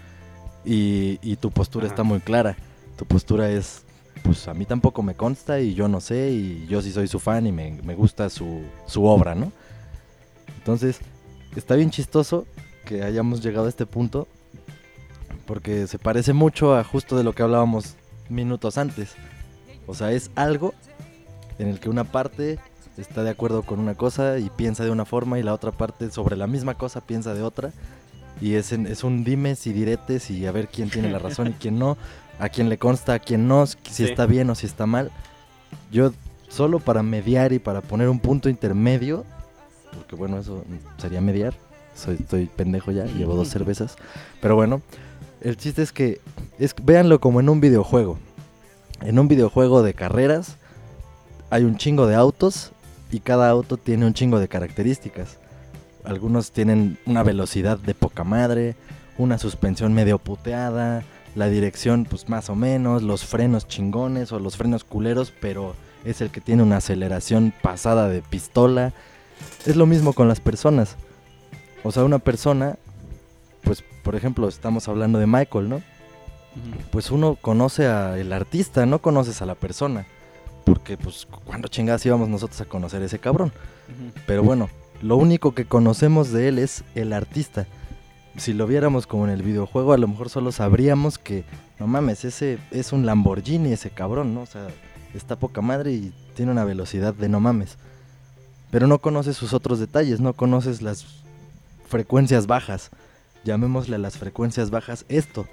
[0.64, 1.92] y, y tu postura Ajá.
[1.94, 2.56] está muy clara.
[2.96, 3.82] Tu postura es
[4.22, 7.20] pues a mí tampoco me consta y yo no sé y yo sí soy su
[7.20, 9.52] fan y me, me gusta su, su obra no
[10.56, 11.00] entonces
[11.56, 12.46] está bien chistoso
[12.86, 14.26] que hayamos llegado a este punto
[15.46, 17.96] porque se parece mucho a justo de lo que hablábamos
[18.28, 19.14] minutos antes.
[19.86, 20.72] O sea es algo
[21.58, 22.58] en el que una parte
[22.96, 26.10] está de acuerdo con una cosa y piensa de una forma y la otra parte
[26.10, 27.70] sobre la misma cosa piensa de otra.
[28.40, 31.48] Y es, en- es un dimes y diretes y a ver quién tiene la razón
[31.48, 31.96] y quién no,
[32.38, 34.04] a quién le consta, a quién no, si Sí.
[34.04, 35.10] está bien o si está mal.
[35.92, 36.12] Yo
[36.48, 39.24] solo para mediar y para poner un punto intermedio,
[39.94, 40.64] porque bueno, eso
[40.98, 41.54] sería mediar,
[41.94, 43.96] soy, estoy pendejo ya, llevo dos cervezas,
[44.40, 44.82] pero bueno,
[45.40, 46.20] el chiste es que
[46.58, 48.18] es, véanlo como en un videojuego.
[49.00, 50.56] En un videojuego de carreras
[51.50, 52.72] hay un chingo de autos
[53.14, 55.38] y cada auto tiene un chingo de características.
[56.02, 58.74] Algunos tienen una velocidad de poca madre,
[59.18, 61.04] una suspensión medio puteada,
[61.36, 66.22] la dirección pues más o menos, los frenos chingones o los frenos culeros, pero es
[66.22, 68.92] el que tiene una aceleración pasada de pistola.
[69.64, 70.96] Es lo mismo con las personas.
[71.84, 72.78] O sea, una persona,
[73.62, 75.82] pues por ejemplo, estamos hablando de Michael, ¿no?
[76.90, 80.04] Pues uno conoce al artista, no conoces a la persona.
[80.64, 83.52] Porque, pues, cuando chingadas íbamos nosotros a conocer a ese cabrón?
[84.26, 84.70] Pero bueno,
[85.02, 87.66] lo único que conocemos de él es el artista.
[88.36, 91.44] Si lo viéramos como en el videojuego, a lo mejor solo sabríamos que,
[91.78, 94.42] no mames, ese es un Lamborghini, ese cabrón, ¿no?
[94.42, 94.68] O sea,
[95.14, 97.76] está poca madre y tiene una velocidad de no mames.
[98.70, 101.04] Pero no conoces sus otros detalles, no conoces las
[101.86, 102.90] frecuencias bajas.
[103.44, 105.46] Llamémosle a las frecuencias bajas esto.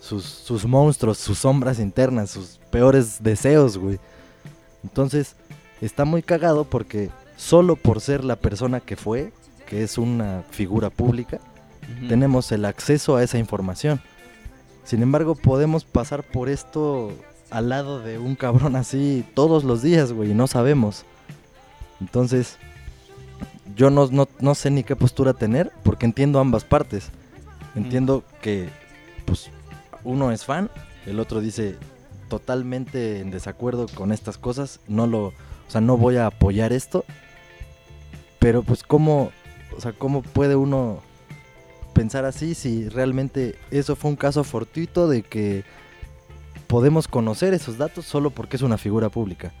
[0.00, 3.98] Sus, sus monstruos, sus sombras internas, sus peores deseos, güey.
[4.84, 5.36] Entonces,
[5.80, 9.32] está muy cagado porque solo por ser la persona que fue,
[9.66, 11.40] que es una figura pública,
[12.08, 14.00] tenemos el acceso a esa información.
[14.84, 17.12] Sin embargo, podemos pasar por esto
[17.50, 21.04] al lado de un cabrón así todos los días, güey, y no sabemos.
[22.00, 22.58] Entonces,
[23.76, 27.10] yo no, no, no sé ni qué postura tener, porque entiendo ambas partes.
[27.74, 28.68] Entiendo que,
[29.24, 29.50] pues,
[30.04, 30.70] uno es fan,
[31.06, 31.76] el otro dice
[32.32, 35.32] totalmente en desacuerdo con estas cosas, no lo, o
[35.68, 37.04] sea, no voy a apoyar esto.
[38.38, 39.30] Pero, pues, ¿cómo,
[39.76, 41.02] o sea, cómo puede uno
[41.92, 45.62] pensar así si realmente eso fue un caso fortuito de que
[46.68, 49.52] podemos conocer esos datos solo porque es una figura pública.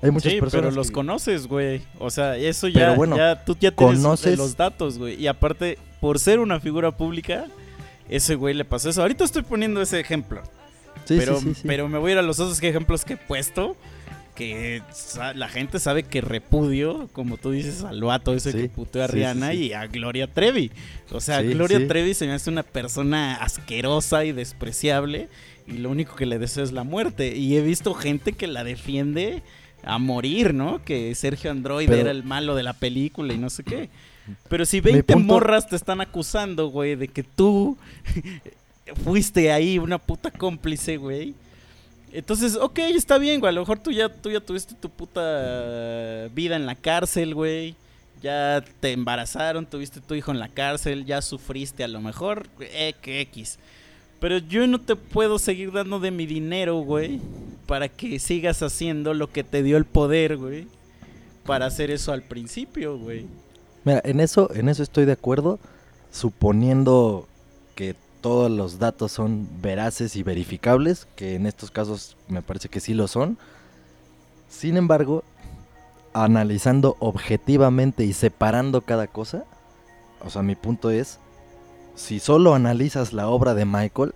[0.00, 1.82] Hay muchas sí, personas pero los que- conoces, güey.
[1.98, 5.20] O sea, eso ya, bueno, ya tú ya tienes conoces- los datos, güey.
[5.20, 7.46] Y aparte, por ser una figura pública,
[8.08, 9.02] ese güey le pasó eso.
[9.02, 10.42] Ahorita estoy poniendo ese ejemplo.
[11.08, 11.62] Sí, pero, sí, sí, sí.
[11.66, 13.76] pero me voy a ir a los otros ejemplos que he puesto.
[14.34, 14.82] Que
[15.34, 19.52] la gente sabe que repudio, como tú dices, al vato ese que puteó a Rihanna
[19.52, 20.70] y a Gloria Trevi.
[21.10, 21.88] O sea, Gloria.
[21.88, 25.28] Trevi se me hace una persona asquerosa y despreciable.
[25.66, 27.36] Y lo único que le deseo es la muerte.
[27.36, 29.42] Y he visto gente que la defiende
[29.82, 30.84] a morir, ¿no?
[30.84, 33.90] Que Sergio Android Pero- era el malo de la película y no sé qué.
[34.48, 37.76] Pero si Mi 20 punto- morras te están acusando, güey, de que tú
[39.04, 41.34] fuiste ahí una puta cómplice, güey.
[42.12, 43.50] Entonces, ok, está bien, güey.
[43.50, 47.74] A lo mejor tú ya, tú ya tuviste tu puta vida en la cárcel, güey.
[48.22, 52.48] Ya te embarazaron, tuviste tu hijo en la cárcel, ya sufriste a lo mejor,
[53.04, 53.58] X.
[54.20, 57.20] Pero yo no te puedo seguir dando de mi dinero, güey,
[57.66, 60.66] para que sigas haciendo lo que te dio el poder, güey.
[61.44, 63.26] Para hacer eso al principio, güey.
[63.84, 65.60] Mira, en eso, en eso estoy de acuerdo,
[66.10, 67.28] suponiendo
[67.76, 72.80] que todos los datos son veraces y verificables, que en estos casos me parece que
[72.80, 73.38] sí lo son.
[74.48, 75.24] Sin embargo,
[76.12, 79.44] analizando objetivamente y separando cada cosa,
[80.24, 81.18] o sea, mi punto es,
[81.94, 84.14] si solo analizas la obra de Michael,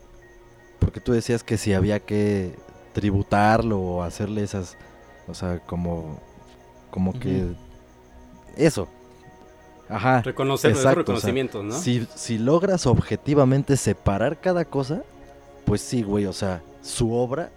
[0.78, 2.56] porque tú decías que si había que
[2.92, 4.76] tributarlo o hacerle esas,
[5.28, 6.18] o sea, como,
[6.90, 7.54] como que
[8.56, 8.88] eso.
[9.94, 10.22] Ajá.
[10.22, 11.74] Reconocer exacto, o sea, reconocimientos, ¿no?
[11.78, 15.02] Si, si logras objetivamente separar cada cosa,
[15.64, 17.50] pues sí, güey, o sea, su obra,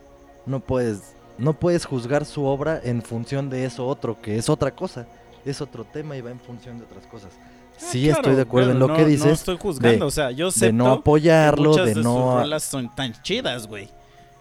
[0.46, 4.72] no puedes, no puedes juzgar su obra en función de eso otro, que es otra
[4.76, 5.08] cosa,
[5.46, 7.32] es otro tema y va en función de otras cosas.
[7.78, 10.08] Sí, Ah, claro, estoy de acuerdo en lo no- que dices, No estoy juzgando, de-
[10.08, 12.38] o sea, yo de sé no apoyarlo, muchas de de sus no...
[12.40, 13.90] rolas son tan chidas, güey.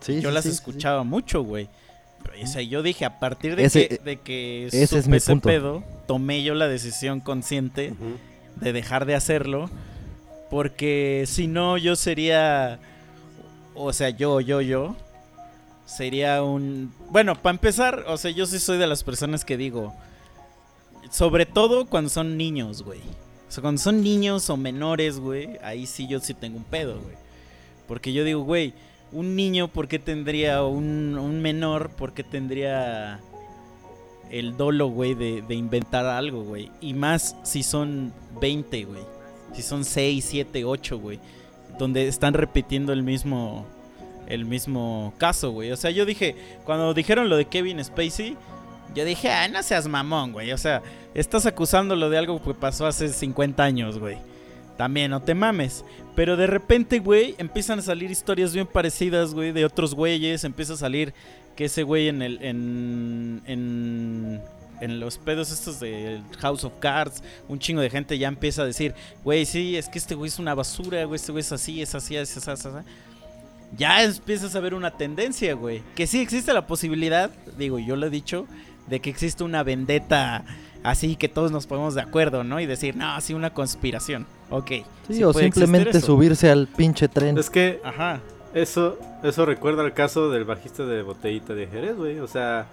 [0.01, 0.61] Sí, yo sí, las sí, sí, sí.
[0.61, 1.69] escuchaba mucho, güey.
[2.25, 5.19] Pero, O sea, yo dije, a partir de Ese- que, de que ese es mi
[5.19, 5.49] ese punto.
[5.49, 7.95] pedo, tomé yo la decisión consciente
[8.57, 9.71] de dejar de hacerlo.
[10.51, 12.79] Porque si no, yo sería.
[13.75, 14.97] O sea, yo, yo, yo.
[15.87, 16.93] Sería un.
[17.11, 19.95] Bueno, para empezar, o sea, yo sí soy de las personas que digo.
[21.11, 23.01] Sobre todo cuando son niños, güey.
[23.49, 25.59] O sea, cuando son niños o menores, güey.
[25.63, 27.15] Ahí sí yo sí tengo un pedo, güey.
[27.87, 28.73] Porque yo digo, güey,
[29.13, 30.65] un niño, ¿por qué tendría.
[30.65, 33.21] Un, un menor, ¿por qué tendría
[34.31, 36.71] el dolo, güey, de, de inventar algo, güey.
[36.81, 39.03] Y más si son 20, güey.
[39.53, 41.21] Si son 6, 7, 8, güey.
[41.79, 43.67] Donde están repitiendo el mismo
[44.27, 45.71] el mismo caso, güey.
[45.73, 48.37] O sea, yo dije, cuando dijeron lo de Kevin Spacey,
[48.95, 50.53] yo dije, ah, no seas mamón, güey.
[50.53, 50.83] O sea,
[51.15, 54.17] estás acusándolo de algo que pasó hace 50 años, güey.
[54.77, 55.85] También, no te mames.
[56.17, 60.45] Pero de repente, güey, empiezan a salir historias bien parecidas, güey, de otros güeyes.
[60.45, 61.15] Empieza a salir
[61.57, 64.41] que ese güey en el en,
[64.81, 68.67] en los pedos estos de House of Cards, un chingo de gente ya empieza a
[68.67, 71.81] decir, güey, sí, es que este güey es una basura, güey, este güey es así,
[71.81, 72.87] es así, es así, es así.
[73.77, 75.83] Ya empiezas a ver una tendencia, güey.
[75.95, 78.47] Que sí existe la posibilidad, digo, yo lo he dicho,
[78.87, 80.45] de que existe una vendetta
[80.85, 82.61] así que todos nos ponemos de acuerdo, ¿no?
[82.61, 84.27] Y decir, no, sí, una conspiración.
[84.51, 84.71] Ok.
[85.09, 87.37] Sí, sí o simplemente subirse al pinche tren.
[87.37, 88.21] Es que Ajá.
[88.55, 92.21] eso, eso recuerda al caso del bajista de Botellita de Jerez, güey.
[92.21, 92.67] O sea,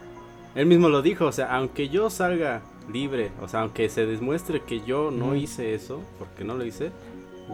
[0.54, 1.26] él mismo lo dijo.
[1.26, 5.74] O sea, aunque yo salga libre, o sea, aunque se demuestre que yo no hice
[5.74, 6.92] eso, porque no lo hice,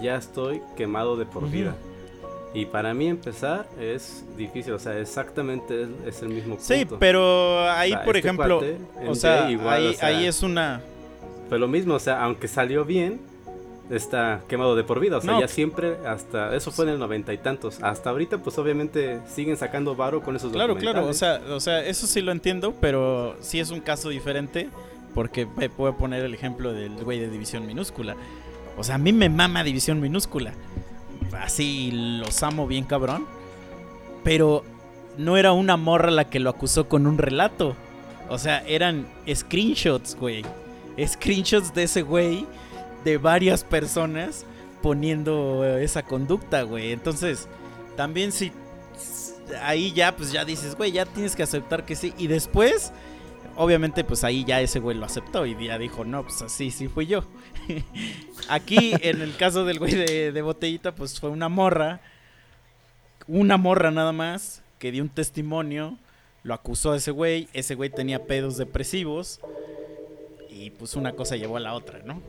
[0.02, 1.76] ya estoy quemado de por vida.
[2.54, 6.64] Y para mí empezar es difícil, o sea, exactamente es, es el mismo punto.
[6.64, 10.08] Sí, pero ahí, O sea, por este ejemplo, cuate, o sea, igual, ahí, o sea,
[10.08, 10.82] ahí es una...
[11.50, 13.20] Fue lo mismo, o sea, aunque salió bien,
[13.90, 15.18] está quemado de por vida.
[15.18, 15.40] O sea, No.
[15.40, 16.56] ya siempre, hasta.
[16.56, 17.82] Eso fue en el noventa y tantos.
[17.82, 21.86] Hasta ahorita, pues obviamente siguen sacando varo con esos Claro, claro, o sea, o sea,
[21.86, 24.70] eso sí lo entiendo, pero sí es un caso diferente
[25.14, 28.16] porque me puedo poner el ejemplo del güey de división minúscula.
[28.78, 30.54] O sea, a mí me mama división minúscula.
[31.34, 33.26] Así los amo bien cabrón.
[34.24, 34.64] Pero
[35.18, 37.76] no era una morra la que lo acusó con un relato.
[38.30, 40.44] O sea, eran screenshots, güey.
[41.00, 42.46] Screenshots de ese güey
[43.04, 44.46] de varias personas
[44.82, 46.92] poniendo eh, esa conducta, güey.
[46.92, 47.48] Entonces,
[47.96, 48.52] también si
[49.62, 52.14] ahí ya pues ya dices, güey, ya tienes que aceptar que sí.
[52.18, 52.92] Y después,
[53.56, 56.88] obviamente pues ahí ya ese güey lo aceptó y ya dijo, no, pues así sí
[56.88, 57.24] fui yo.
[58.50, 62.02] Aquí en el caso del güey de, botellita pues fue una morra,
[63.28, 65.98] una morra nada más, que dio un testimonio,
[66.44, 69.40] lo acusó a ese güey, ese güey tenía pedos depresivos
[70.50, 72.22] y pues una cosa llevó a la otra, ¿no?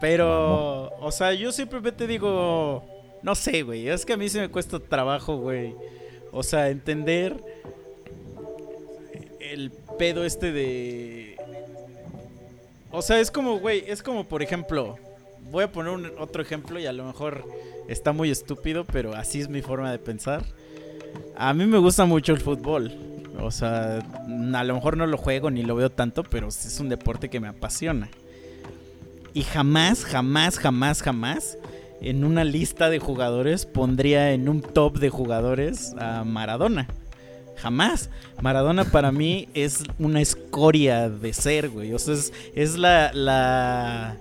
[0.00, 2.84] Pero, o sea, yo simplemente digo,
[3.22, 5.74] no sé, güey, es que a mí se me cuesta trabajo, güey.
[6.30, 7.42] O sea, entender
[9.40, 11.33] el pedo este de...
[12.96, 14.96] O sea, es como, güey, es como, por ejemplo,
[15.50, 17.44] voy a poner un, otro ejemplo y a lo mejor
[17.88, 20.44] está muy estúpido, pero así es mi forma de pensar.
[21.36, 22.92] A mí me gusta mucho el fútbol.
[23.40, 26.88] O sea, a lo mejor no lo juego ni lo veo tanto, pero es un
[26.88, 28.08] deporte que me apasiona.
[29.32, 31.58] Y jamás, jamás, jamás, jamás
[32.00, 36.86] en una lista de jugadores pondría en un top de jugadores a Maradona.
[37.56, 38.10] Jamás.
[38.40, 41.92] Maradona para mí es una escoria de ser, güey.
[41.92, 44.16] O sea, es, es la, la,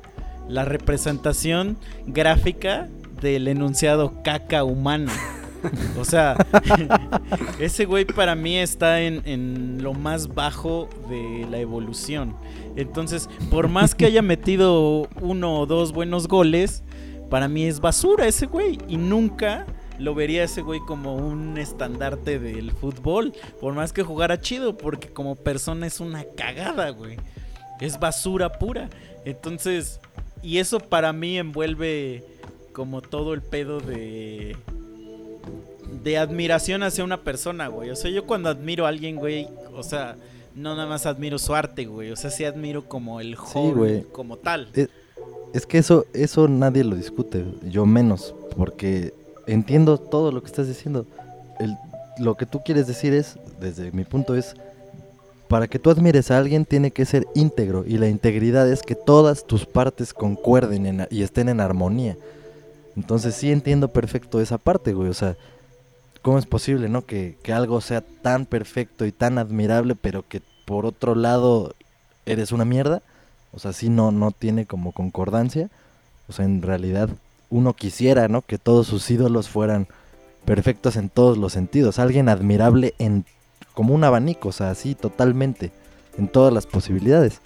[0.47, 2.89] la representación gráfica
[3.21, 5.11] del enunciado caca humano.
[5.97, 6.35] O sea,
[7.59, 12.35] ese güey para mí está en, en lo más bajo de la evolución.
[12.75, 16.83] Entonces, por más que haya metido uno o dos buenos goles,
[17.29, 18.77] para mí es basura ese güey.
[18.89, 19.65] Y nunca
[19.99, 23.33] lo vería ese güey como un estandarte del fútbol.
[23.59, 27.17] Por más que jugara chido, porque como persona es una cagada, güey.
[27.79, 28.89] Es basura pura.
[29.25, 29.99] Entonces,
[30.41, 32.23] y eso para mí envuelve
[32.73, 34.55] como todo el pedo de
[36.03, 37.89] de admiración hacia una persona, güey.
[37.89, 40.17] O sea, yo cuando admiro a alguien, güey, o sea,
[40.55, 42.11] no nada más admiro su arte, güey.
[42.11, 44.69] O sea, sí admiro como el hobby, como tal.
[45.53, 49.13] Es que eso, eso nadie lo discute, yo menos, porque
[49.47, 51.05] entiendo todo lo que estás diciendo.
[51.59, 51.77] El-
[52.19, 54.55] lo que tú quieres decir es, desde mi punto es,
[55.47, 58.95] para que tú admires a alguien tiene que ser íntegro y la integridad es que
[58.95, 62.17] todas tus partes concuerden en- y estén en armonía.
[62.95, 65.09] Entonces sí entiendo perfecto esa parte, güey.
[65.09, 65.35] O sea,
[66.21, 67.05] ¿cómo es posible, no?
[67.05, 71.73] Que, que algo sea tan perfecto y tan admirable, pero que por otro lado
[72.25, 73.01] eres una mierda?
[73.51, 75.69] O sea, sí no, no tiene como concordancia.
[76.27, 77.09] O sea, en realidad
[77.53, 78.41] uno quisiera, ¿no?
[78.41, 79.87] Que todos sus ídolos fueran
[80.43, 81.99] perfectos en todos los sentidos.
[81.99, 83.25] Alguien admirable en
[83.75, 85.71] como un abanico, o sea, así totalmente,
[86.17, 87.41] en todas las posibilidades.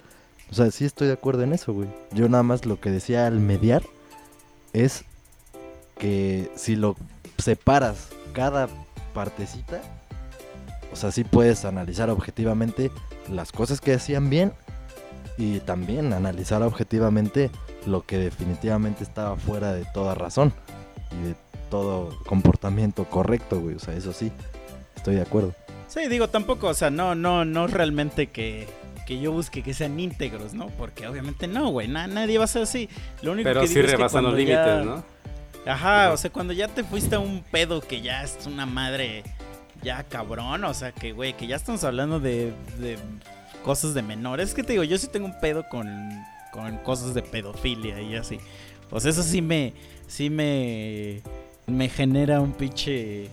[0.50, 1.90] O sea, sí estoy de acuerdo en eso, güey.
[2.12, 3.82] Yo nada más lo que decía al mediar
[4.72, 5.04] es
[5.98, 6.96] que si lo
[7.36, 8.66] separas cada
[9.12, 9.82] partecita,
[10.90, 12.90] o sea, sí puedes analizar objetivamente
[13.30, 14.54] las cosas que hacían bien
[15.36, 17.50] y también analizar objetivamente
[17.86, 20.52] lo que definitivamente estaba fuera de toda razón
[21.22, 21.34] y de
[21.70, 23.76] todo comportamiento correcto, güey.
[23.76, 24.32] O sea, eso sí,
[24.96, 25.54] estoy de acuerdo.
[25.86, 28.66] Sí, digo, tampoco, o sea, no, no, no realmente que,
[29.06, 30.66] que yo busque que sean íntegros, ¿no?
[30.68, 32.88] Porque obviamente no, güey, na- nadie va a ser así.
[33.22, 35.18] Lo único Pero que sí digo es que rebasan los cuando ya- límites, ¿no?
[35.72, 36.12] Ajá, Ajá.
[36.12, 39.22] o sea, cuando ya te fuiste a un pedo que ya es una madre
[39.82, 42.98] ya cabrón, o sea, que güey, que ya estamos hablando de, de
[43.64, 44.48] cosas de menores.
[44.50, 45.86] Es que te digo, yo sí tengo un pedo con,
[46.52, 48.38] con cosas de pedofilia y así.
[48.96, 49.74] Sea, eso sí me,
[50.06, 51.22] sí me,
[51.66, 53.28] me genera un pinche...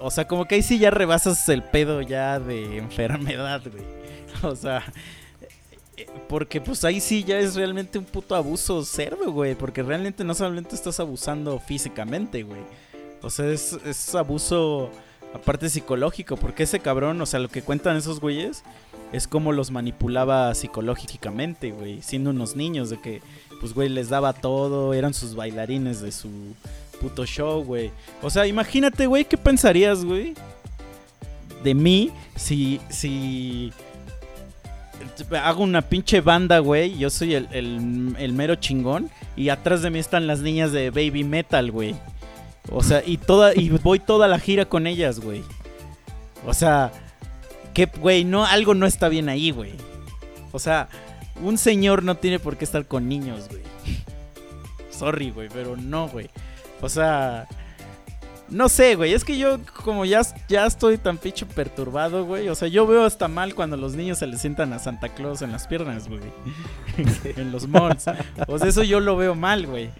[0.00, 3.84] O sea, como que ahí sí ya rebasas el pedo ya de enfermedad, güey.
[4.42, 4.84] O sea,
[6.28, 9.54] porque pues ahí sí ya es realmente un puto abuso cerdo, güey.
[9.54, 12.60] Porque realmente no solamente estás abusando físicamente, güey.
[13.22, 14.90] O sea, es, es abuso
[15.36, 16.36] aparte psicológico.
[16.36, 18.62] Porque ese cabrón, o sea, lo que cuentan esos güeyes
[19.12, 22.02] es como los manipulaba psicológicamente, güey.
[22.02, 23.22] Siendo unos niños, de que,
[23.60, 24.92] pues, güey, les daba todo.
[24.94, 26.28] Eran sus bailarines de su
[27.00, 27.90] puto show, güey.
[28.22, 30.34] O sea, imagínate, güey, ¿qué pensarías, güey?
[31.62, 33.72] De mí si, si
[35.42, 36.96] hago una pinche banda, güey.
[36.98, 39.10] Yo soy el, el- el mero chingón.
[39.36, 41.94] Y atrás de mí están las niñas de Baby Metal, güey.
[42.70, 45.42] O sea, y toda, y voy toda la gira con ellas, güey.
[46.46, 46.92] O sea,
[47.74, 49.72] que, güey, no, algo no está bien ahí, güey.
[50.52, 50.88] O sea,
[51.42, 53.62] un señor no tiene por qué estar con niños, güey.
[54.90, 56.30] Sorry, güey, pero no, güey.
[56.80, 57.46] O sea,
[58.48, 59.12] no sé, güey.
[59.12, 62.48] Es que yo, como ya, ya estoy tan pinche perturbado, güey.
[62.48, 65.42] O sea, yo veo hasta mal cuando los niños se le sientan a Santa Claus
[65.42, 66.20] en las piernas, güey.
[67.36, 68.06] en los malls.
[68.46, 69.90] O sea, eso yo lo veo mal, güey.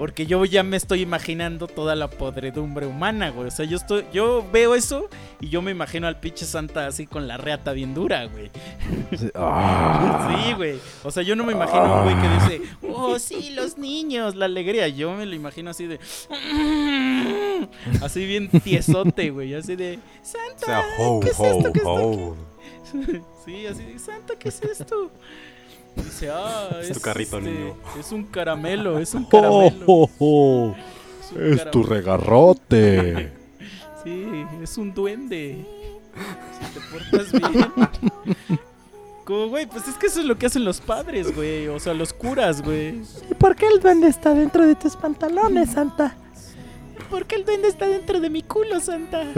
[0.00, 3.48] Porque yo ya me estoy imaginando toda la podredumbre humana, güey.
[3.48, 5.10] O sea, yo estoy, yo veo eso
[5.42, 8.50] y yo me imagino al pinche Santa así con la reata bien dura, güey.
[9.14, 10.42] Sí, ah.
[10.42, 10.78] Sí, güey.
[11.04, 14.46] O sea, yo no me imagino un güey que dice, oh, sí, los niños, la
[14.46, 14.88] alegría.
[14.88, 16.00] Yo me lo imagino así de.
[18.00, 19.52] Así bien tiesote, güey.
[19.52, 21.72] Así de, O Santa, sea, ho, ¿qué es ho, esto?
[21.74, 21.92] ¿Qué es esto?
[21.92, 22.36] ho.
[23.44, 25.10] Sí, así de, Santa, ¿qué es esto?
[25.96, 27.76] Dice, ah, Es tu carrito, este, niño.
[27.98, 29.84] Es un caramelo, es un ¡Oh, caramelo.
[29.86, 30.74] oh, oh!
[31.34, 33.32] un Es tu regarrote.
[34.02, 35.62] Sí, es un duende.
[36.58, 37.70] Si te portas bien.
[39.26, 41.68] Como, güey, pues es que eso es lo que hacen los padres, güey.
[41.68, 43.02] O sea, los curas, güey.
[43.30, 46.16] ¿Y por qué el duende está dentro de tus pantalones, Santa?
[47.10, 49.26] ¿Por qué el duende está dentro de mi culo, Santa?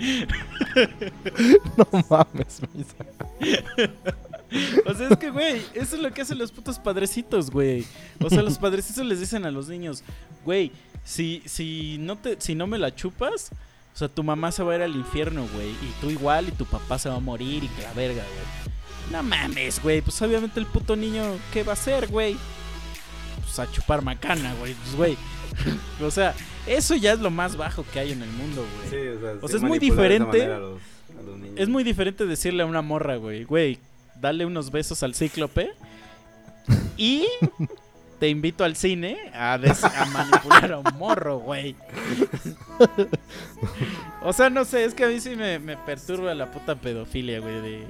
[1.76, 3.04] no mames, Misa.
[4.86, 7.84] O sea, es que, güey, eso es lo que hacen los putos padrecitos, güey.
[8.20, 10.02] O sea, los padrecitos les dicen a los niños,
[10.44, 10.72] güey,
[11.04, 13.50] si, si, no te, si no me la chupas,
[13.94, 15.70] o sea, tu mamá se va a ir al infierno, güey.
[15.70, 19.12] Y tú igual, y tu papá se va a morir, y que la verga, güey.
[19.12, 20.00] No mames, güey.
[20.00, 21.22] Pues obviamente el puto niño,
[21.52, 22.36] ¿qué va a hacer, güey?
[23.42, 24.74] Pues a chupar macana, güey.
[24.74, 25.16] Pues, güey.
[26.02, 26.34] o sea,
[26.66, 28.90] eso ya es lo más bajo que hay en el mundo, güey.
[28.90, 30.38] Sí, o sea, O sí sea, es muy diferente.
[30.38, 30.80] manera a los-
[31.18, 31.54] a los niños.
[31.58, 33.78] Es muy diferente decirle a una morra, güey, güey,
[34.20, 35.70] dale unos besos al cíclope
[36.96, 37.26] y
[38.18, 39.58] te invito al cine a
[40.12, 41.74] manipular a un morro, güey.
[44.22, 47.40] o sea, no sé, es que a mí sí me, me perturba la puta pedofilia,
[47.40, 47.84] güey, de,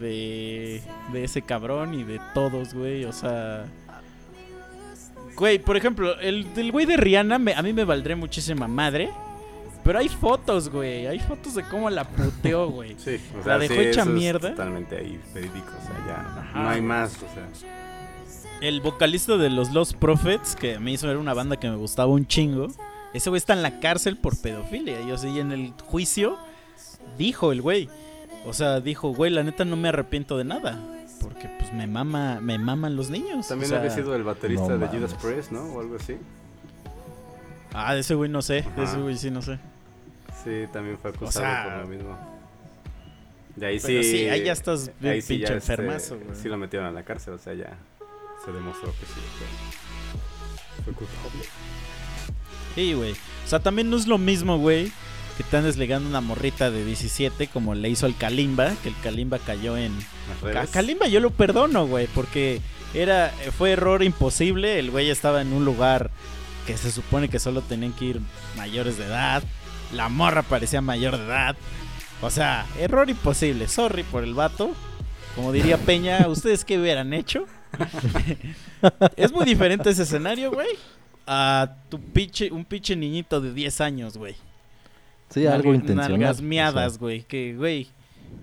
[0.00, 0.82] de,
[1.12, 3.66] de ese cabrón y de todos, güey, o sea...
[5.36, 9.10] Güey, por ejemplo, el del güey de Rihanna me- a mí me valdré muchísima madre.
[9.82, 11.06] Pero hay fotos, güey.
[11.06, 12.94] Hay fotos de cómo la puteó, güey.
[12.98, 14.50] Sí, o La sea, dejó sí, hecha eso es mierda.
[14.50, 17.68] Totalmente ahí, verídico, o sea, ya Ajá, no hay más, o sea.
[18.62, 22.10] El vocalista de los Lost Prophets, que me hizo ver una banda que me gustaba
[22.10, 22.68] un chingo.
[23.12, 25.02] Ese güey está en la cárcel por pedofilia.
[25.02, 26.38] Y, o sea, y en el juicio
[27.18, 27.90] dijo el güey.
[28.46, 30.80] O sea, dijo, güey, la neta no me arrepiento de nada.
[31.28, 33.48] Porque pues me mama, me maman los niños.
[33.48, 35.24] También o sea, había sido el baterista no de Judas mames.
[35.24, 35.62] Priest, ¿no?
[35.72, 36.16] O algo así.
[37.72, 38.64] Ah, de ese güey no sé.
[38.76, 39.58] De ese güey sí no sé.
[40.44, 42.18] Sí, también fue acusado sea, por lo mismo.
[43.56, 44.10] Y ahí Pero sí.
[44.10, 46.36] sí, ahí ya estás bien ahí sí pinche ya, este, enfermazo, güey.
[46.36, 47.78] Sí lo metieron a la cárcel, o sea, ya
[48.44, 49.20] se demostró que sí.
[50.76, 51.44] Fue, fue culpable.
[52.74, 53.12] Sí, güey.
[53.12, 54.92] O sea, también no es lo mismo, güey,
[55.36, 58.94] que te andes ligando una morrita de 17 como le hizo al Kalimba, que el
[59.02, 59.92] Kalimba cayó en...
[60.56, 60.66] A.
[60.66, 62.60] Kalimba yo lo perdono, güey, porque
[62.92, 66.10] era fue error imposible, el güey estaba en un lugar
[66.66, 68.20] que se supone que solo tenían que ir
[68.56, 69.42] mayores de edad,
[69.92, 71.56] la morra parecía mayor de edad.
[72.22, 74.72] O sea, error imposible, sorry por el vato.
[75.34, 77.46] Como diría Peña, ¿ustedes qué hubieran hecho?
[79.16, 80.68] es muy diferente ese escenario, güey,
[81.26, 84.36] a tu pinche, un pinche niñito de 10 años, güey.
[85.30, 86.10] Sí, algo Nalga- intencional.
[86.12, 87.22] Nalgas o miadas, sea, güey.
[87.22, 87.88] Que, güey.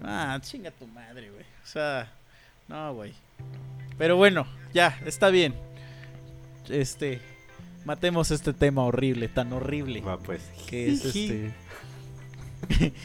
[0.03, 1.43] Ah, chinga tu madre, güey.
[1.43, 2.11] O sea,
[2.67, 3.13] no, güey.
[3.97, 5.53] Pero bueno, ya, está bien.
[6.69, 7.21] Este.
[7.85, 10.01] Matemos este tema horrible, tan horrible.
[10.01, 10.41] Va, pues.
[10.67, 11.53] Que es este.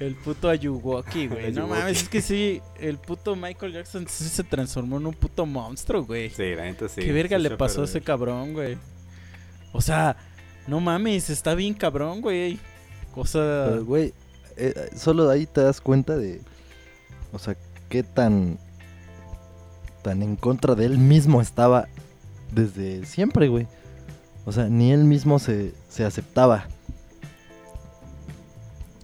[0.00, 1.52] el puto Ayuwoki, güey.
[1.52, 5.46] No mames, es que sí, el puto Michael Jackson sí se transformó en un puto
[5.46, 6.30] monstruo, güey.
[6.30, 7.00] Sí, la neta sí.
[7.00, 8.76] ¿Qué verga sí le pasó a ese cabrón, güey?
[9.72, 10.16] O sea,
[10.68, 12.58] no mames, está bien cabrón, güey.
[13.70, 14.08] Pero, güey,
[14.56, 16.40] eh, eh, solo ahí te das cuenta de.
[17.32, 17.56] O sea,
[17.88, 18.58] qué tan.
[20.02, 21.88] tan en contra de él mismo estaba
[22.52, 23.66] desde siempre, güey.
[24.44, 26.68] O sea, ni él mismo se, se aceptaba.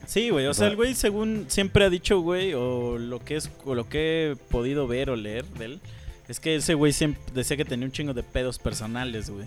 [0.07, 0.47] sí, güey.
[0.47, 3.51] O, o sea, sea- el güey, según siempre ha dicho, güey, o lo que es,
[3.65, 5.81] o lo que he podido ver o leer de él,
[6.29, 9.47] es que ese güey siempre decía que tenía un chingo de pedos personales, güey.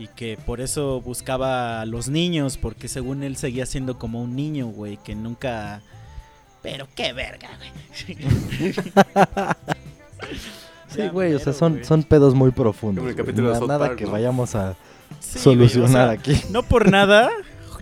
[0.00, 4.34] Y que por eso buscaba a los niños, porque según él seguía siendo como un
[4.34, 5.82] niño, güey, que nunca.
[6.62, 8.74] Pero qué verga, güey.
[10.88, 13.04] Sí, güey, o sea, son, son pedos muy profundos.
[13.14, 14.12] Nada Park, que ¿no?
[14.12, 14.74] vayamos a
[15.20, 16.40] Sí, güey, o solucionar sea, aquí.
[16.50, 17.30] No por nada,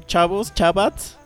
[0.07, 1.17] chavos, chavats.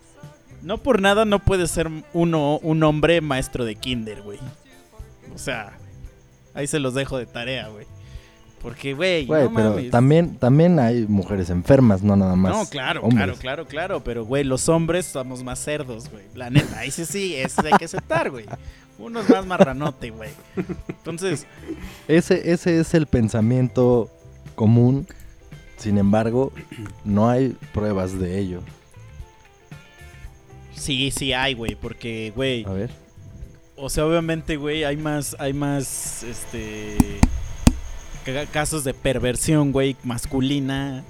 [0.60, 4.38] No por nada no puede ser uno un hombre maestro de kinder, güey.
[5.34, 5.78] O sea,
[6.54, 7.86] ahí se los dejo de tarea, güey.
[8.62, 9.90] Porque, güey, no pero mames.
[9.90, 12.52] también, también hay mujeres enfermas, no nada más.
[12.56, 13.16] No, claro, hombres.
[13.18, 14.04] claro, claro, claro.
[14.04, 16.24] Pero, güey, los hombres somos más cerdos, güey.
[16.34, 18.46] La neta, ahí sí, sí, eso hay que aceptar, güey.
[18.98, 20.30] Uno es más marranote, güey.
[20.88, 21.44] Entonces,
[22.06, 24.08] Ese, ese es el pensamiento
[24.54, 25.08] común.
[25.76, 26.52] Sin embargo,
[27.04, 28.62] no hay pruebas de ello.
[30.74, 31.74] sí, sí hay, güey.
[31.74, 32.64] Porque, güey.
[32.64, 32.90] A ver.
[33.74, 36.96] O sea, obviamente, güey, hay más, hay más, este,
[38.52, 41.04] casos de perversión, güey, masculina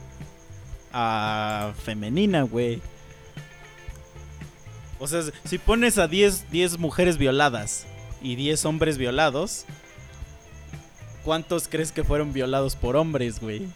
[0.93, 2.81] a femenina, güey.
[4.99, 7.87] O sea, si pones a 10, 10 mujeres violadas
[8.23, 9.65] y 10 hombres violados,
[11.25, 13.67] ¿cuántos crees que fueron violados por hombres, güey?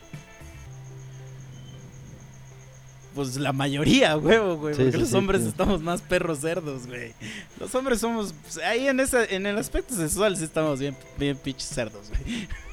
[3.14, 4.74] Pues la mayoría, huevo, güey.
[4.74, 7.12] Sí, porque sí, los sí, hombres estamos más perros cerdos, güey.
[7.58, 8.34] Los hombres somos.
[8.42, 12.46] pues, ahí en ese, en el aspecto sexual sí estamos bien, bien pinches cerdos, güey.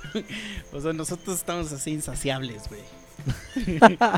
[0.73, 2.81] o sea, nosotros estamos así insaciables, güey.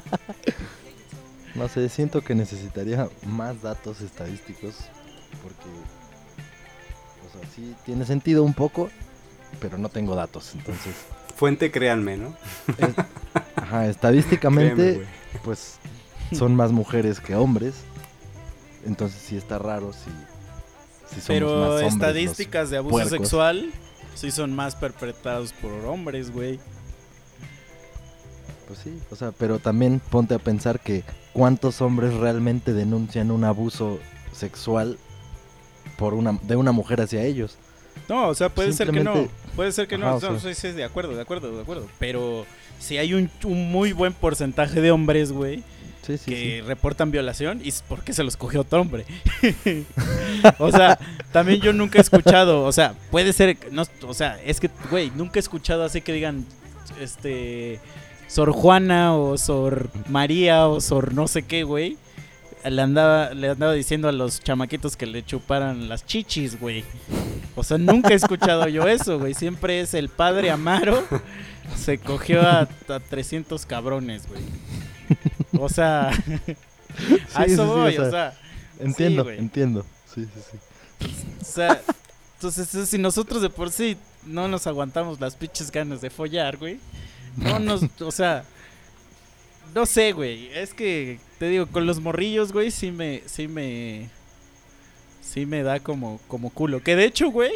[1.55, 4.75] No sé, siento que necesitaría más datos estadísticos.
[5.41, 5.69] Porque.
[7.25, 8.89] O sea, sí tiene sentido un poco.
[9.61, 10.53] Pero no tengo datos.
[10.53, 10.93] Entonces.
[11.35, 12.35] Fuente, créanme, ¿no?
[13.55, 15.05] Ajá, estadísticamente.
[15.43, 15.79] pues
[16.33, 17.75] son más mujeres que hombres.
[18.85, 20.11] Entonces sí está raro si,
[21.15, 23.17] si somos Pero más hombres los estadísticas de abuso puercos.
[23.17, 23.71] sexual
[24.15, 26.59] sí son más perpetrados por hombres, güey.
[28.67, 31.03] Pues sí, o sea, pero también ponte a pensar que
[31.33, 33.99] cuántos hombres realmente denuncian un abuso
[34.31, 34.97] sexual
[35.97, 37.57] por una de una mujer hacia ellos.
[38.09, 39.27] No, o sea, puede ser que no.
[39.55, 40.07] Puede ser que no.
[40.07, 40.53] Ajá, no, sea.
[40.53, 41.87] sí, sí, de acuerdo, de acuerdo, de acuerdo.
[41.99, 42.45] Pero
[42.79, 45.63] si hay un, un muy buen porcentaje de hombres, güey,
[46.05, 46.61] Sí, sí, que sí.
[46.61, 49.05] reportan violación y es porque se los cogió otro hombre.
[50.59, 50.99] o sea,
[51.31, 55.11] también yo nunca he escuchado, o sea, puede ser, no, o sea, es que, güey,
[55.15, 56.45] nunca he escuchado así que digan,
[56.99, 57.79] este,
[58.27, 61.97] Sor Juana o Sor María o Sor no sé qué, güey.
[62.63, 66.83] Le andaba, le andaba diciendo a los chamaquitos que le chuparan las chichis, güey.
[67.55, 69.35] O sea, nunca he escuchado yo eso, güey.
[69.35, 71.03] Siempre es el padre Amaro
[71.75, 74.41] se cogió a, a 300 cabrones, güey.
[75.59, 76.23] O sea, a Sí,
[77.45, 78.37] eso sí, sí, voy, o sea,
[78.79, 79.37] Entiendo, güey.
[79.39, 79.85] entiendo.
[80.13, 81.07] Sí, sí, sí.
[81.41, 81.81] o sea,
[82.35, 86.79] entonces si nosotros de por sí no nos aguantamos las pinches ganas de follar, güey.
[87.37, 88.43] No nos, o sea,
[89.73, 90.47] no sé, güey.
[90.53, 94.09] Es que te digo, con los morrillos, güey, sí me, sí me,
[95.21, 96.81] sí me da como, como culo.
[96.81, 97.51] Que de hecho, güey,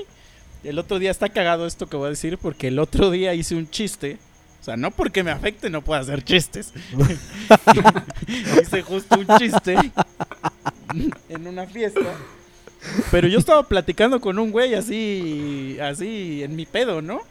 [0.64, 3.56] el otro día está cagado esto que voy a decir porque el otro día hice
[3.56, 4.18] un chiste.
[4.60, 6.74] O sea, no porque me afecte no puedo hacer chistes.
[8.62, 9.76] hice justo un chiste
[11.30, 12.16] en una fiesta.
[13.12, 17.22] Pero yo estaba platicando con un güey así, así en mi pedo, ¿no?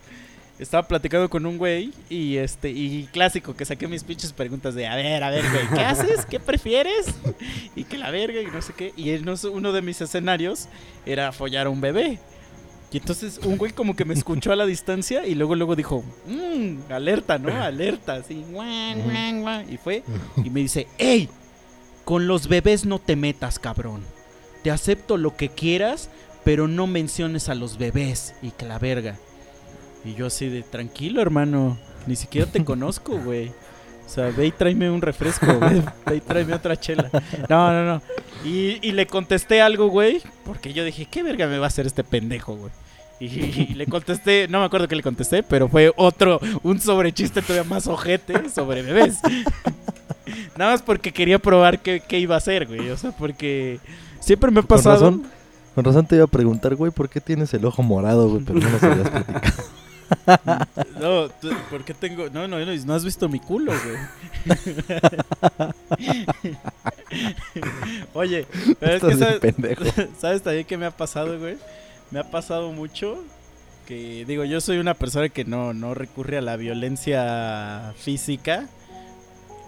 [0.59, 4.89] Estaba platicando con un güey y este y clásico que saqué mis pinches preguntas de
[4.89, 6.26] a ver, a ver, güey, ¿qué haces?
[6.26, 7.14] ¿Qué prefieres?
[7.76, 8.93] Y que la verga y no sé qué.
[8.97, 10.68] Y en uno de mis escenarios
[11.07, 12.18] era follar a un bebé.
[12.91, 16.03] Y entonces un güey como que me escuchó a la distancia y luego luego dijo,
[16.26, 17.53] mmm, alerta, ¿no?
[17.53, 19.72] Alerta, así, guan, guan, guan.
[19.72, 20.03] Y fue
[20.43, 21.28] y me dice, hey,
[22.05, 24.03] con los bebés no te metas, cabrón.
[24.62, 26.09] Te acepto lo que quieras,
[26.45, 29.18] pero no menciones a los bebés y que la verga.
[30.05, 31.78] Y yo así de, tranquilo, hermano.
[32.07, 33.53] Ni siquiera te conozco, güey.
[34.09, 35.82] O sea, ve y tráeme un refresco, güey.
[36.06, 37.11] Ve y tráeme otra chela.
[37.48, 38.02] No, no, no.
[38.42, 40.22] Y, y le contesté algo, güey.
[40.46, 42.72] Porque yo dije, ¿qué verga me va a hacer este pendejo, güey?
[43.20, 47.68] Y, le contesté, no me acuerdo qué le contesté, pero fue otro, un sobrechiste todavía
[47.68, 49.18] más ojete sobre bebés.
[50.56, 52.88] Nada más porque quería probar qué, qué iba a hacer, güey.
[52.90, 53.78] O sea, porque
[54.20, 54.94] siempre me ha Con pasado.
[54.94, 55.26] razón,
[55.74, 58.42] con razón te iba a preguntar, güey, ¿por qué tienes el ojo morado, güey?
[58.44, 59.52] Pero no nos habías platicado.
[61.00, 61.28] No,
[61.70, 62.28] ¿por qué tengo.?
[62.30, 63.98] No, no, no, no has visto mi culo, güey.
[68.14, 68.46] Oye,
[68.78, 69.84] pero es que Estás sabes, pendejo.
[70.20, 71.56] ¿sabes también qué me ha pasado, güey?
[72.11, 73.22] Me ha pasado mucho
[73.86, 78.68] que, digo, yo soy una persona que no, no recurre a la violencia física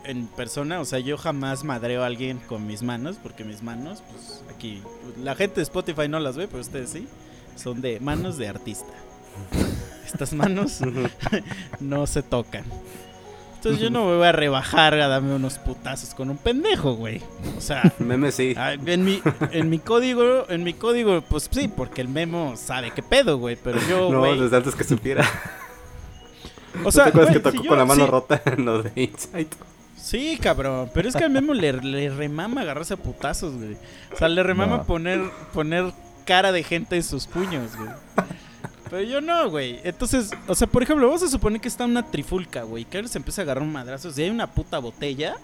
[0.05, 0.81] en persona.
[0.81, 4.83] O sea, yo jamás madreo a alguien con mis manos, porque mis manos, pues aquí,
[5.23, 7.07] la gente de Spotify no las ve, pero ustedes sí,
[7.57, 8.93] son de manos de artista.
[10.13, 10.81] Estas manos
[11.81, 12.65] no se tocan.
[13.57, 17.21] Entonces yo no me voy a rebajar a darme unos putazos con un pendejo, güey.
[17.59, 18.55] O sea, Meme sí.
[18.57, 22.91] ah, en mi, en mi código, en mi código, pues sí, porque el memo sabe
[22.91, 23.57] qué pedo, güey.
[23.63, 24.39] Pero yo, no, güey.
[24.41, 25.27] desde antes que supiera.
[26.85, 28.65] o sea, ¿Te acuerdas güey, que si tocó yo- con la mano sí, rota en
[28.65, 29.53] lo de Insight?
[29.95, 30.91] Sí, cabrón.
[30.95, 33.77] Pero es que al memo le, le remama agarrarse a putazos, güey.
[34.11, 34.85] O sea, le remama No.
[34.85, 35.21] poner,
[35.53, 35.93] poner
[36.25, 37.91] cara de gente en sus puños, güey.
[38.91, 39.79] Pero yo no, güey.
[39.85, 42.85] Entonces, o sea, por ejemplo, vamos a suponer que está una trifulca, güey.
[42.85, 44.11] Que ahora se empieza a agarrar un madrazo.
[44.11, 45.37] Si hay una puta botella,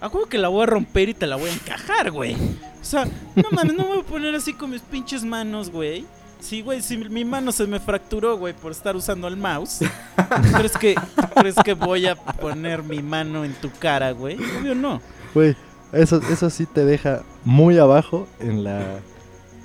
[0.00, 2.34] a juego que la voy a romper y te la voy a encajar, güey.
[2.34, 3.04] O sea,
[3.36, 6.04] no mames, no me voy a poner así con mis pinches manos, güey.
[6.40, 9.78] Sí, güey, si mi mano se me fracturó, güey, por estar usando el mouse.
[10.16, 10.96] ¿tú crees, que,
[11.36, 14.36] crees que voy a poner mi mano en tu cara, güey?
[14.58, 15.00] Obvio no.
[15.34, 15.54] Güey,
[15.92, 18.98] eso, eso sí te deja muy abajo en la,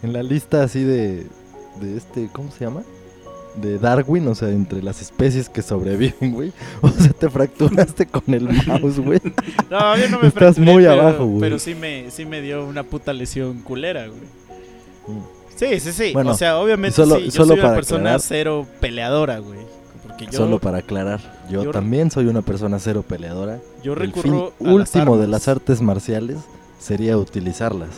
[0.04, 1.26] en la lista así de,
[1.82, 2.84] de este, ¿cómo se llama?
[3.62, 6.52] De Darwin, o sea, entre las especies que sobreviven, güey.
[6.82, 9.20] O sea, te fracturaste con el mouse, güey.
[9.70, 11.40] No, yo no me Estás fracturé, muy pero, abajo, güey.
[11.42, 14.22] Pero sí me, sí me dio una puta lesión culera, güey.
[15.08, 15.22] Mm.
[15.56, 16.14] Sí, sí, sí.
[16.14, 18.22] Bueno, o sea, obviamente solo- sí, yo solo soy una persona aclarar.
[18.22, 19.60] cero peleadora, güey.
[20.04, 23.60] Porque yo, Solo para aclarar, yo, yo- también soy una persona cero peleadora.
[23.84, 26.38] yo el fin recurro a las último de las artes marciales
[26.80, 27.90] sería utilizarlas.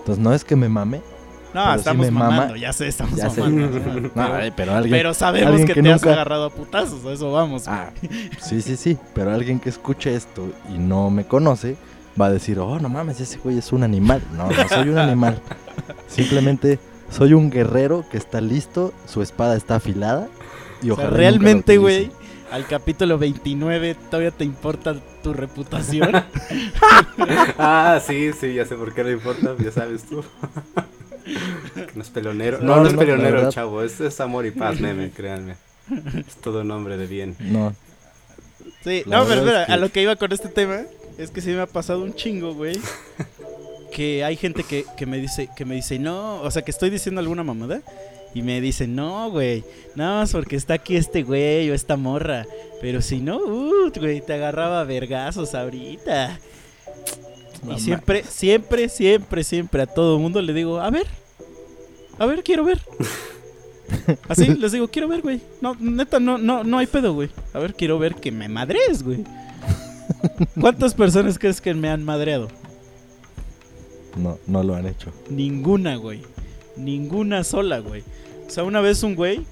[0.00, 1.00] Entonces no es que me mame,
[1.52, 3.40] No, pero sí estamos mama- mamando, ya sé, estamos ya sé.
[3.40, 4.10] mamando.
[4.14, 7.12] No, pero, pero alguien, pero sabemos alguien que, que te has agarrado a putazos, a
[7.12, 7.66] eso vamos.
[7.66, 7.90] Ah,
[8.40, 11.76] sí, sí, sí, pero alguien que escuche esto y no me conoce
[12.20, 14.22] va a decir, oh, no mames, ese güey es un animal.
[14.36, 15.40] No, no soy un animal.
[16.08, 16.78] Simplemente
[17.10, 20.28] soy un guerrero que está listo, su espada está afilada
[20.82, 22.10] y o sea, realmente, güey,
[22.52, 26.10] al capítulo 29 todavía te importa tu reputación.
[27.58, 30.24] Ah, sí, sí, ya sé por qué no importa, ya sabes tú.
[31.94, 32.58] No es pelonero.
[32.60, 33.50] No, No, no, es pelonero, verdad.
[33.50, 33.82] chavo.
[33.82, 35.54] Es, es amor y paz, meme, créanme.
[36.26, 37.36] Es todo un hombre de bien.
[37.40, 37.74] No,
[38.84, 40.82] Sí, La no, pero verdad espera, es que- a lo que iba con este tema
[41.18, 42.78] es que sí me ha pasado un chingo, güey.
[43.92, 46.90] Que hay gente que, que me dice, que me dice, no, o sea, que estoy
[46.90, 47.82] diciendo alguna mamada
[48.34, 49.64] y me dice, no, güey,
[49.96, 52.46] nada más porque está aquí este güey o esta morra.
[52.80, 56.38] Pero si no, uh, güey, te agarraba vergazos ahorita.
[57.68, 61.06] Y siempre, siempre, siempre, siempre a todo mundo le digo, a ver,
[62.18, 62.80] a ver, quiero ver.
[64.28, 65.40] Así les digo, quiero ver, güey.
[65.60, 67.28] No, neta, no, no, no hay pedo, güey.
[67.52, 69.24] A ver, quiero ver que me madres, güey.
[70.60, 72.48] ¿Cuántas personas crees que me han madreado?
[74.16, 75.12] no, no lo han hecho.
[75.28, 76.22] Ninguna, güey.
[76.76, 78.02] Ninguna sola, güey.
[78.46, 79.44] O sea, una vez un güey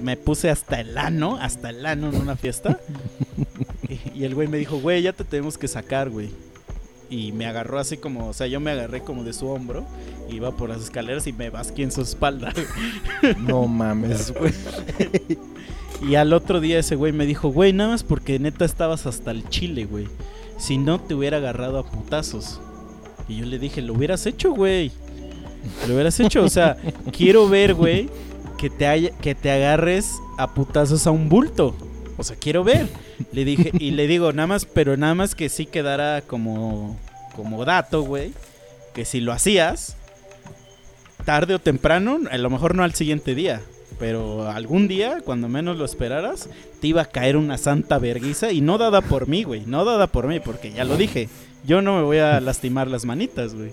[0.00, 2.80] me puse hasta el ano, hasta el ano en una fiesta.
[3.88, 6.30] y, y el güey me dijo, güey, ya te tenemos que sacar, güey.
[7.12, 9.84] Y me agarró así como, o sea, yo me agarré como de su hombro,
[10.30, 12.54] iba por las escaleras y me basqué en su espalda.
[13.38, 14.54] No mames, güey.
[16.08, 19.30] Y al otro día ese güey me dijo, güey, nada más porque neta estabas hasta
[19.30, 20.08] el chile, güey.
[20.56, 22.60] Si no te hubiera agarrado a putazos.
[23.28, 24.90] Y yo le dije, lo hubieras hecho, güey.
[25.86, 26.78] Lo hubieras hecho, o sea,
[27.12, 28.08] quiero ver, güey,
[28.56, 31.76] que te haya, que te agarres a putazos a un bulto.
[32.16, 32.88] O sea, quiero ver.
[33.32, 36.98] Le dije, y le digo, nada más, pero nada más que sí quedara como,
[37.34, 38.32] como dato, güey.
[38.94, 39.96] Que si lo hacías,
[41.24, 43.62] tarde o temprano, a lo mejor no al siguiente día,
[43.98, 46.48] pero algún día, cuando menos lo esperaras,
[46.80, 50.06] te iba a caer una santa verguiza y no dada por mí, güey, no dada
[50.06, 51.28] por mí, porque ya lo dije,
[51.64, 53.72] yo no me voy a lastimar las manitas, güey.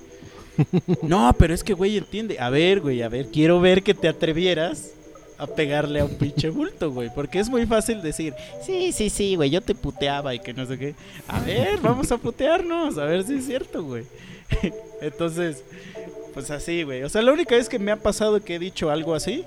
[1.02, 2.38] No, pero es que, güey, entiende.
[2.40, 4.92] A ver, güey, a ver, quiero ver que te atrevieras
[5.40, 7.10] a pegarle a un pinche bulto, güey.
[7.16, 10.66] Porque es muy fácil decir, sí, sí, sí, güey, yo te puteaba y que no
[10.66, 10.96] sé qué.
[11.28, 14.04] A ver, vamos a putearnos, a ver si es cierto, güey.
[15.02, 15.64] Entonces,
[16.34, 17.04] pues así, güey.
[17.04, 19.46] O sea, la única vez que me ha pasado que he dicho algo así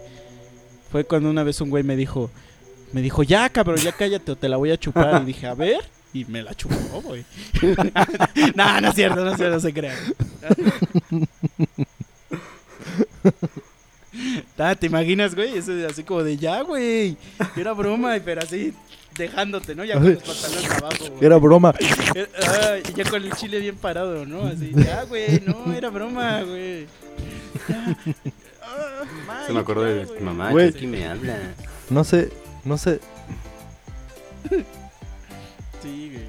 [0.90, 2.30] fue cuando una vez un güey me dijo,
[2.92, 5.22] me dijo, ya, cabrón, ya cállate o te la voy a chupar.
[5.22, 5.80] Y dije, a ver.
[6.14, 7.24] Y me la chupó, güey.
[8.54, 9.96] no, no es cierto, no es cierto, no se crean.
[14.70, 15.56] Ah, ¿Te imaginas, güey?
[15.58, 17.16] Eso de así como de ya, güey.
[17.56, 18.72] Era broma, pero así
[19.16, 19.84] dejándote, ¿no?
[19.84, 20.96] Ya con los pantalones abajo.
[21.10, 21.24] güey.
[21.24, 21.74] Era broma.
[22.14, 24.46] Eh, ah, y ya con el chile bien parado, ¿no?
[24.46, 26.86] Así, ya, güey, no, era broma, güey.
[27.68, 27.96] Ya.
[28.62, 29.04] Ah,
[29.46, 30.20] Se me acordó ya, de güey.
[30.20, 30.70] mamá, Güey.
[30.72, 31.36] que aquí me habla.
[31.90, 32.30] No sé,
[32.64, 33.00] no sé.
[35.82, 36.24] Sí, güey.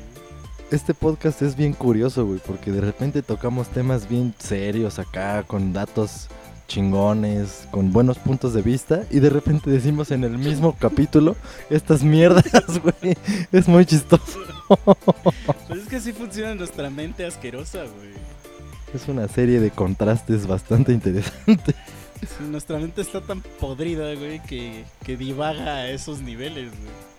[0.71, 5.71] Este podcast es bien curioso, güey, porque de repente tocamos temas bien serios acá, con
[5.71, 6.27] datos
[6.67, 11.35] chingones, con buenos puntos de vista, y de repente decimos en el mismo capítulo
[11.69, 12.45] estas mierdas,
[12.81, 13.15] güey.
[13.51, 14.39] Es muy chistoso.
[15.67, 18.13] Pues es que así funciona nuestra mente asquerosa, güey.
[18.93, 21.73] Es una serie de contrastes bastante interesante.
[22.21, 27.12] Sí, nuestra mente está tan podrida, güey, que, que divaga a esos niveles, güey.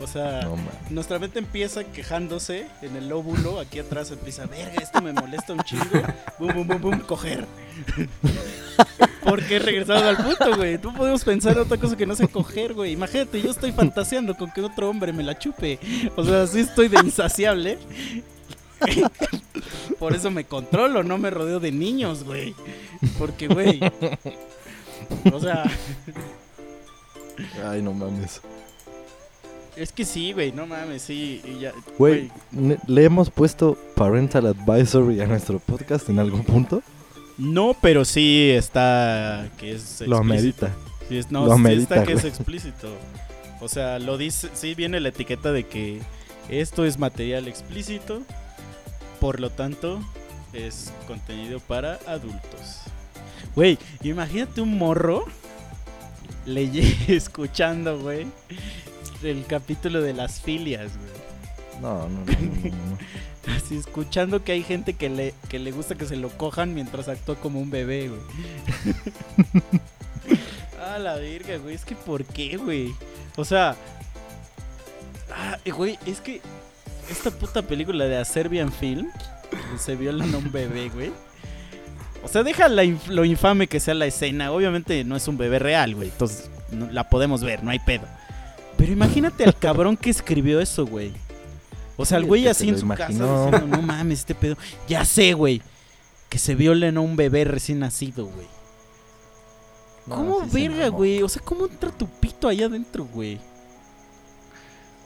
[0.00, 0.56] O sea, No,
[0.90, 5.60] nuestra mente empieza quejándose en el lóbulo, aquí atrás empieza, verga, esto me molesta un
[5.60, 5.84] chingo.
[6.38, 7.46] Bum, bum, bum, bum, coger.
[9.24, 10.78] Porque he regresado al punto, güey.
[10.78, 12.92] No podemos pensar en otra cosa que no sea coger, güey.
[12.92, 15.78] Imagínate, yo estoy fantaseando con que otro hombre me la chupe.
[16.16, 17.78] O sea, sí estoy de insaciable.
[19.98, 22.54] Por eso me controlo, no me rodeo de niños, güey.
[23.18, 23.80] Porque, güey.
[25.32, 25.64] O sea,
[27.66, 28.40] Ay, no mames.
[29.78, 31.40] Es que sí, güey, no mames, sí.
[31.44, 32.30] y ya, Güey,
[32.86, 36.82] ¿le hemos puesto parental advisory a nuestro podcast en algún punto?
[37.38, 40.66] No, pero sí está que es Lo explícito.
[40.66, 40.72] amerita.
[41.08, 42.88] Sí, es, no, Lo sí amerita, está que es explícito.
[43.60, 46.00] O sea, lo dice, sí viene la etiqueta de que
[46.48, 48.22] esto es material explícito,
[49.20, 50.00] por lo tanto
[50.52, 52.80] es contenido para adultos.
[53.54, 55.24] Güey, imagínate un morro
[56.46, 58.26] leye- escuchando, güey,
[59.22, 61.82] el capítulo de las filias, güey.
[61.82, 62.98] No, no, no, no.
[63.56, 67.08] Así escuchando que hay gente que le, que le gusta que se lo cojan mientras
[67.08, 68.20] actúa como un bebé, güey.
[70.80, 71.74] ah, la verga, güey.
[71.74, 72.92] Es que ¿por qué, güey?
[73.36, 73.76] O sea...
[75.30, 76.40] Ah, güey, es que
[77.10, 79.08] esta puta película de A Serbian Film
[79.78, 81.12] se violan a un bebé, güey.
[82.22, 84.52] O sea, deja la lo infame que sea la escena.
[84.52, 86.08] Obviamente no es un bebé real, güey.
[86.08, 88.06] Entonces no- la podemos ver, no hay pedo.
[88.88, 91.12] Pero imagínate al cabrón que escribió eso, güey.
[91.98, 93.26] O sea, el güey así se en su imaginó.
[93.26, 94.56] casa diciendo, no mames, este pedo.
[94.88, 95.60] Ya sé, güey.
[96.30, 98.46] Que se violen a un bebé recién nacido, güey.
[100.06, 101.22] No, ¿Cómo sí verga, güey?
[101.22, 103.38] O sea, ¿cómo entra tu pito allá adentro, güey?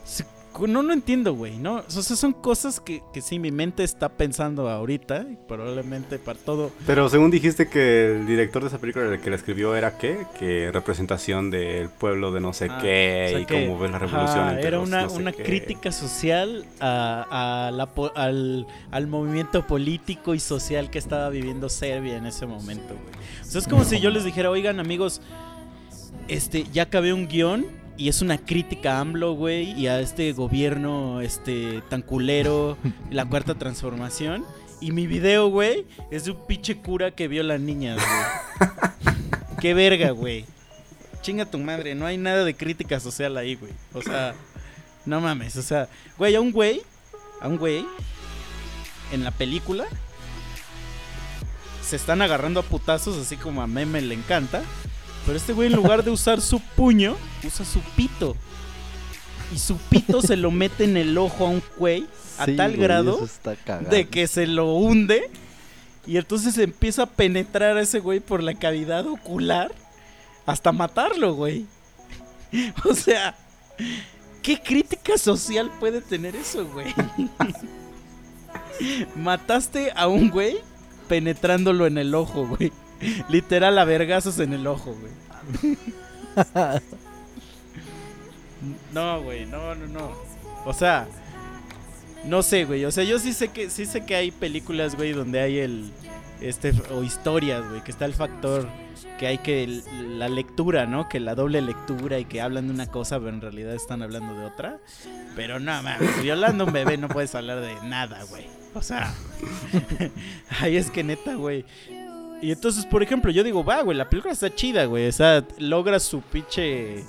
[0.05, 0.23] Se-
[0.67, 1.77] No, no entiendo, güey, ¿no?
[1.77, 6.37] O sea, son cosas que, que sí mi mente está pensando ahorita y probablemente para
[6.39, 6.71] todo.
[6.85, 10.25] Pero según dijiste que el director de esa película el que la escribió era qué?
[10.39, 13.91] Que representación del pueblo de no sé Ah, qué o sea y que, cómo ves
[13.91, 14.49] la revolución.
[14.49, 15.43] entre era los una, no sé una qué.
[15.43, 22.15] crítica social a, a la al, al movimiento político y social que estaba viviendo Serbia
[22.17, 23.15] en ese momento, güey.
[23.41, 25.21] O sea, es como si yo les dijera, oigan, amigos,
[26.27, 27.65] este, ya acabé un guion
[27.97, 32.77] y es una crítica a AMLO, güey, y a este gobierno este, tan culero,
[33.11, 34.45] la cuarta transformación.
[34.81, 38.69] Y mi video, güey, es de un pinche cura que viola niñas, güey.
[39.61, 40.45] Qué verga, güey.
[41.21, 43.71] Chinga tu madre, no hay nada de crítica social ahí, güey.
[43.93, 44.35] O sea,
[45.05, 45.87] no mames, o sea,
[46.17, 46.81] güey, a un güey,
[47.39, 47.85] a un güey,
[49.13, 49.85] en la película,
[51.81, 54.63] se están agarrando a putazos, así como a Meme le encanta.
[55.25, 58.35] Pero este güey, en lugar de usar su puño, usa su pito.
[59.53, 62.05] Y su pito se lo mete en el ojo a un güey,
[62.37, 63.27] a Sí, tal güey, grado
[63.89, 65.29] de que se lo hunde.
[66.05, 69.71] Y entonces empieza a penetrar a ese güey por la cavidad ocular
[70.45, 71.65] hasta matarlo, güey.
[72.85, 73.35] O sea,
[74.43, 76.93] ¿qué crítica social puede tener eso, güey?
[79.15, 80.57] Mataste a un güey
[81.07, 82.71] penetrándolo en el ojo, güey.
[83.29, 85.77] Literal a vergazos en el ojo, güey.
[88.93, 90.11] No, güey, no, no, no.
[90.65, 91.05] O sea,
[92.23, 92.85] no sé, güey.
[92.85, 95.91] O sea, yo sí sé que sí sé que hay películas, güey, donde hay el
[96.39, 98.69] este o historias, güey, que está el factor
[99.17, 99.81] que hay que
[100.17, 101.07] la lectura, ¿no?
[101.09, 104.33] Que la doble lectura y que hablan de una cosa, pero en realidad están hablando
[104.33, 104.79] de otra.
[105.35, 108.47] Pero no, mames, violando a un bebé no puedes hablar de nada, güey.
[108.73, 109.13] O sea,
[110.59, 111.65] ahí es que neta, güey.
[112.43, 115.07] Y entonces, por ejemplo, yo digo, va, güey, la película está chida, güey.
[115.07, 117.01] O sea, logra su pinche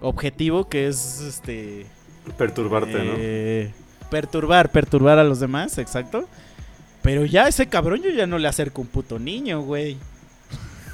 [0.00, 1.86] objetivo que es este
[2.36, 3.72] Perturbarte, eh,
[4.10, 6.28] Perturbar, perturbar a los demás, exacto.
[7.02, 9.96] Pero ya ese cabrón yo ya no le acerco un puto niño, güey.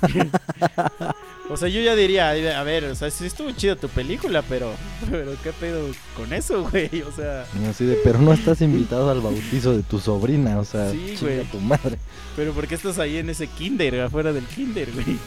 [1.52, 4.72] o sea, yo ya diría, a ver, o sea, sí estuvo chida tu película, pero,
[5.10, 7.02] pero ¿qué pedo con eso, güey?
[7.02, 10.90] O sea, Así de, pero no estás invitado al bautizo de tu sobrina, o sea,
[10.92, 11.44] Sí, chinga güey.
[11.50, 11.98] tu madre.
[12.36, 15.06] pero ¿por qué estás ahí en ese kinder, afuera del kinder, güey?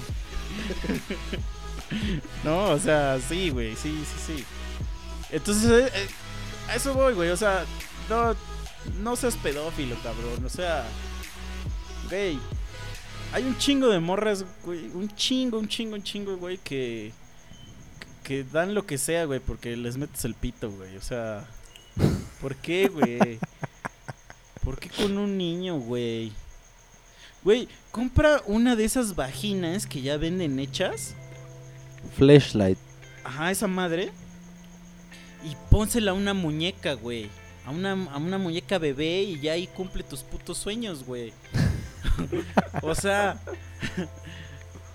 [2.43, 4.45] no, o sea, sí, güey, sí, sí, sí.
[5.31, 6.07] Entonces, eh, eh,
[6.69, 7.65] a eso voy, güey, o sea,
[8.09, 8.35] no,
[9.01, 10.85] no seas pedófilo, cabrón, o sea,
[12.09, 12.37] güey,
[13.33, 17.11] hay un chingo de morras, güey, un chingo, un chingo, un chingo, güey, que,
[18.23, 21.47] que dan lo que sea, güey, porque les metes el pito, güey, o sea,
[22.39, 23.39] ¿por qué, güey?
[24.63, 26.31] ¿Por qué con un niño, güey?
[27.43, 31.15] Güey, compra una de esas vaginas que ya venden hechas.
[32.15, 32.77] Flashlight.
[33.23, 34.11] Ajá, esa madre.
[35.43, 37.29] Y pónsela a una muñeca, güey.
[37.65, 41.33] A una, a una muñeca bebé y ya ahí cumple tus putos sueños, güey.
[42.81, 43.37] o sea,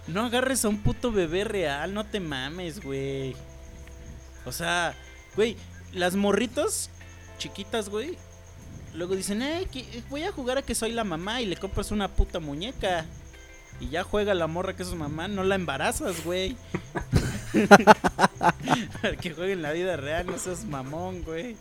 [0.07, 3.37] no agarres a un puto bebé real, no te mames, güey.
[4.45, 4.95] O sea,
[5.37, 5.57] güey,
[5.93, 6.91] las morritas
[7.39, 8.17] chiquitas, güey.
[8.95, 9.69] Luego dicen, eh,
[10.09, 13.05] voy a jugar a que soy la mamá y le compras una puta muñeca.
[13.81, 16.57] Y ya juega la morra que es su mamá, no la embarazas, güey.
[19.21, 21.57] Que juegue en la vida real, no seas mamón, güey.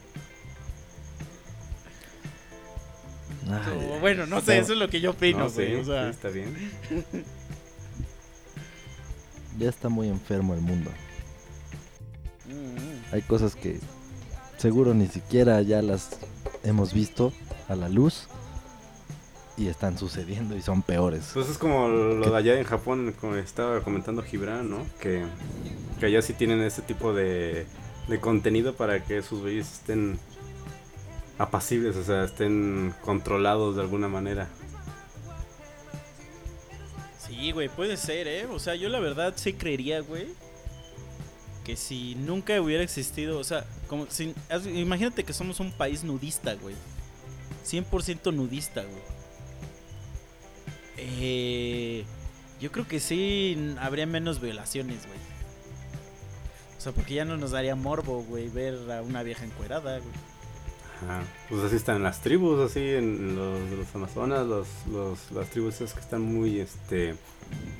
[3.49, 6.09] Ay, O bueno, no sé, eso es lo que yo opino, No, o sea, sí,
[6.09, 6.53] está bien.
[9.59, 10.91] ya está muy enfermo el mundo.
[12.47, 13.79] mm, Hay cosas que
[14.57, 16.19] seguro ni siquiera ya las
[16.63, 17.33] hemos visto
[17.67, 18.27] a la luz.
[19.59, 21.31] y están sucediendo y son peores.
[21.33, 24.85] Pues es como lo de allá en Japón, como estaba comentando Gibran, ¿no?
[25.01, 25.25] Que,
[25.99, 27.65] que allá sí tienen ese tipo de,
[28.07, 30.19] de contenido para que sus bebés estén
[31.37, 34.47] apacibles, o sea, estén controlados de alguna manera.
[37.27, 38.45] Sí, güey, puede ser, ¿eh?
[38.45, 40.27] O sea, yo la verdad sí creería, güey,
[41.63, 44.33] que si nunca hubiera existido, o sea, como si,
[44.73, 46.75] imagínate que somos un país nudista, güey.
[47.65, 49.17] 100% nudista, güey.
[50.97, 52.05] Eh,
[52.59, 55.19] yo creo que sí habría menos violaciones, güey.
[56.77, 60.13] O sea, porque ya no nos daría morbo, güey, ver a una vieja encuerada, güey.
[61.03, 61.21] Ajá.
[61.49, 65.93] Pues así están las tribus, así en los, los Amazonas, los, los- las tribus esas
[65.93, 67.15] que están muy, este,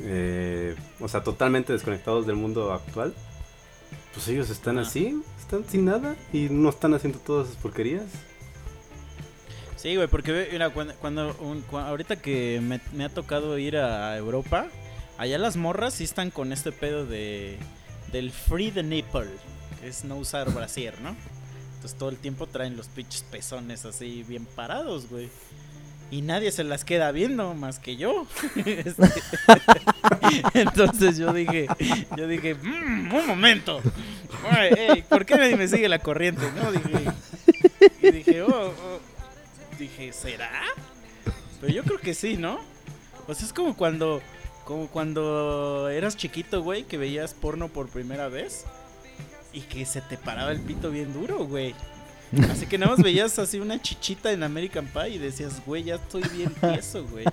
[0.01, 3.13] eh, o sea, totalmente desconectados del mundo actual.
[4.13, 4.87] Pues ellos están Ajá.
[4.87, 8.05] así, están sin nada y no están haciendo todas esas porquerías.
[9.75, 13.77] Sí, güey, porque mira, cuando, cuando un- cua- ahorita que me, me ha tocado ir
[13.77, 14.67] a Europa,
[15.17, 17.57] allá las morras sí están con este pedo de
[18.11, 19.27] del free the nipple,
[19.81, 21.15] que es no usar brasier, ¿no?
[21.77, 25.29] Entonces todo el tiempo traen los pinches pezones así bien parados, güey.
[26.09, 28.25] Y nadie se las queda viendo más que yo.
[28.65, 29.03] Este,
[30.55, 31.67] Entonces yo dije,
[32.17, 33.79] yo dije, "Mm, un momento.
[35.07, 36.41] ¿Por qué nadie me sigue la corriente?
[36.55, 37.11] No, dije.
[38.01, 38.99] Y dije, oh, oh.
[39.77, 40.49] Dije, ¿será?
[41.61, 42.59] Pero yo creo que sí, ¿no?
[43.27, 44.21] O sea, es como cuando,
[44.65, 48.65] como cuando eras chiquito, güey, que veías porno por primera vez
[49.53, 51.73] y que se te paraba el pito bien duro, güey.
[52.51, 55.95] Así que nada más veías así una chichita en American Pie y decías, güey, ya
[55.95, 57.25] estoy bien tieso, güey.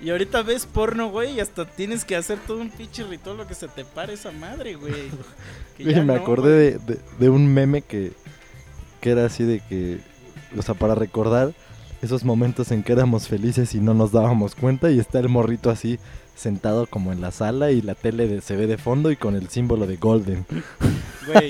[0.00, 3.46] Y ahorita ves porno, güey, y hasta tienes que hacer todo un pinche ritual lo
[3.46, 5.10] que se te pare esa madre, güey.
[5.78, 8.12] Oye, me no, acordé de, de- de un meme que,
[9.00, 10.00] que era así de que,
[10.58, 11.54] o sea, para recordar
[12.02, 15.70] esos momentos en que éramos felices y no nos dábamos cuenta y está el morrito
[15.70, 15.98] así
[16.34, 19.34] sentado como en la sala y la tele de- se ve de fondo y con
[19.36, 20.44] el símbolo de Golden.
[21.26, 21.48] Güey,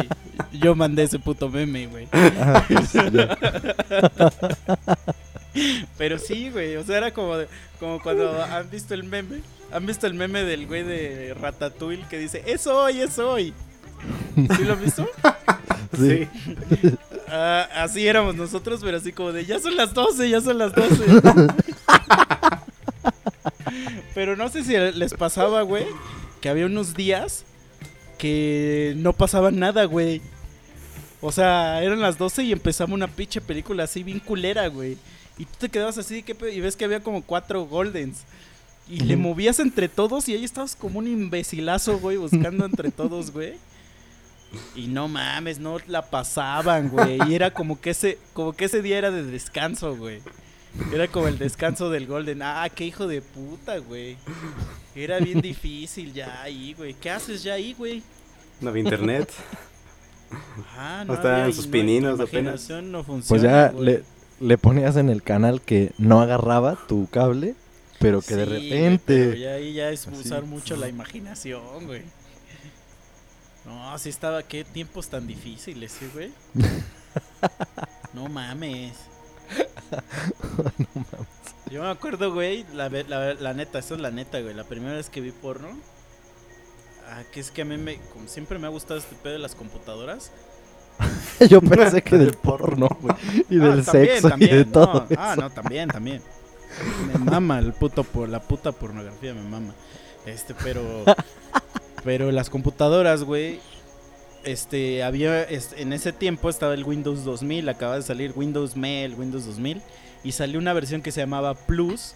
[0.53, 2.09] yo mandé ese puto meme, güey.
[2.12, 2.93] Ah, pues.
[5.97, 9.41] Pero sí, güey, o sea, era como, de- como cuando han visto el meme.
[9.72, 13.53] ¿Han visto el meme del güey de Ratatouille que dice, es hoy, es hoy?
[14.57, 15.09] ¿Sí lo han visto?
[15.99, 16.28] Sí.
[17.28, 20.72] Ah, así éramos nosotros, pero así como de, ya son las 12, ya son las
[20.74, 21.05] 12.
[24.14, 25.86] pero no sé si les pasaba, güey,
[26.40, 27.45] que había unos días
[28.18, 30.20] que no pasaba nada, güey.
[31.20, 34.99] O sea, eran las 12 y empezaba una pinche película así bien culera, güey.
[35.38, 38.18] Y tú te quedabas así ¿qué pe- y ves que había como cuatro Goldens.
[38.88, 43.30] Y le movías entre todos y ahí estabas como un imbecilazo, güey, buscando entre todos,
[43.30, 43.55] güey.
[44.76, 47.18] Y no mames, no la pasaban, güey.
[47.28, 50.20] Y era como que ese, como que ese día era de descanso, güey.
[50.93, 52.43] Era como el descanso del Golden.
[52.43, 54.16] Ah, qué hijo de puta, güey.
[54.95, 56.95] Era bien difícil ya ahí, güey.
[56.95, 58.03] ¿Qué haces ya ahí, güey?
[58.61, 59.33] No había internet.
[60.77, 62.33] Ah, No estaban había- sus no, pininos apenas.
[62.68, 63.29] imaginación no funciona.
[63.29, 63.85] Pues ya güey.
[63.85, 64.03] le,
[64.41, 67.55] le ponías en el canal que no agarraba tu cable,
[68.01, 69.25] pero que de Sí, güey, repente...
[69.27, 70.16] pero ya ahí ya es Así.
[70.20, 72.03] usar mucho la imaginación, güey.
[73.64, 74.43] No, así estaba.
[74.43, 76.33] Qué tiempos tan difíciles, ¿sí, güey?
[78.12, 78.93] no mames.
[81.70, 84.55] Yo me acuerdo, güey, la, la, la neta, esta es la neta, güey.
[84.55, 85.68] La primera vez que vi porno.
[87.09, 87.98] Ah, que es que a mí me.
[88.12, 90.30] Como siempre me ha gustado este pedo de las computadoras.
[91.48, 93.16] Yo pensé que del porno, güey,
[93.50, 94.70] y Ah, del también, sexo y también, de no.
[94.70, 96.22] todo Ah, no, también, también.
[97.12, 99.74] Me mama el puto por la puta pornografía, me mama.
[100.26, 100.82] Este, pero
[102.05, 103.61] pero las computadoras, güey,
[104.45, 109.14] este había en ese tiempo estaba el Windows 2000, acaba de salir Windows Me, el
[109.14, 109.82] Windows 2000
[110.22, 112.14] y salió una versión que se llamaba Plus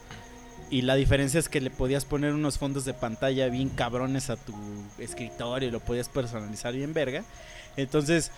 [0.71, 4.37] y la diferencia es que le podías poner unos fondos de pantalla bien cabrones a
[4.37, 4.55] tu
[4.99, 7.25] escritorio y lo podías personalizar bien verga.
[7.77, 8.31] Entonces,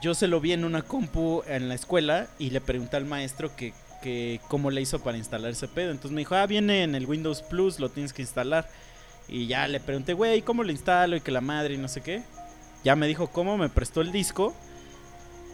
[0.00, 3.54] yo se lo vi en una compu en la escuela y le pregunté al maestro
[3.56, 5.90] que, que cómo le hizo para instalar ese pedo.
[5.90, 8.68] Entonces me dijo, ah, viene en el Windows Plus, lo tienes que instalar.
[9.26, 11.16] Y ya le pregunté, güey, ¿cómo lo instalo?
[11.16, 12.22] Y que la madre y no sé qué.
[12.84, 14.54] Ya me dijo cómo, me prestó el disco.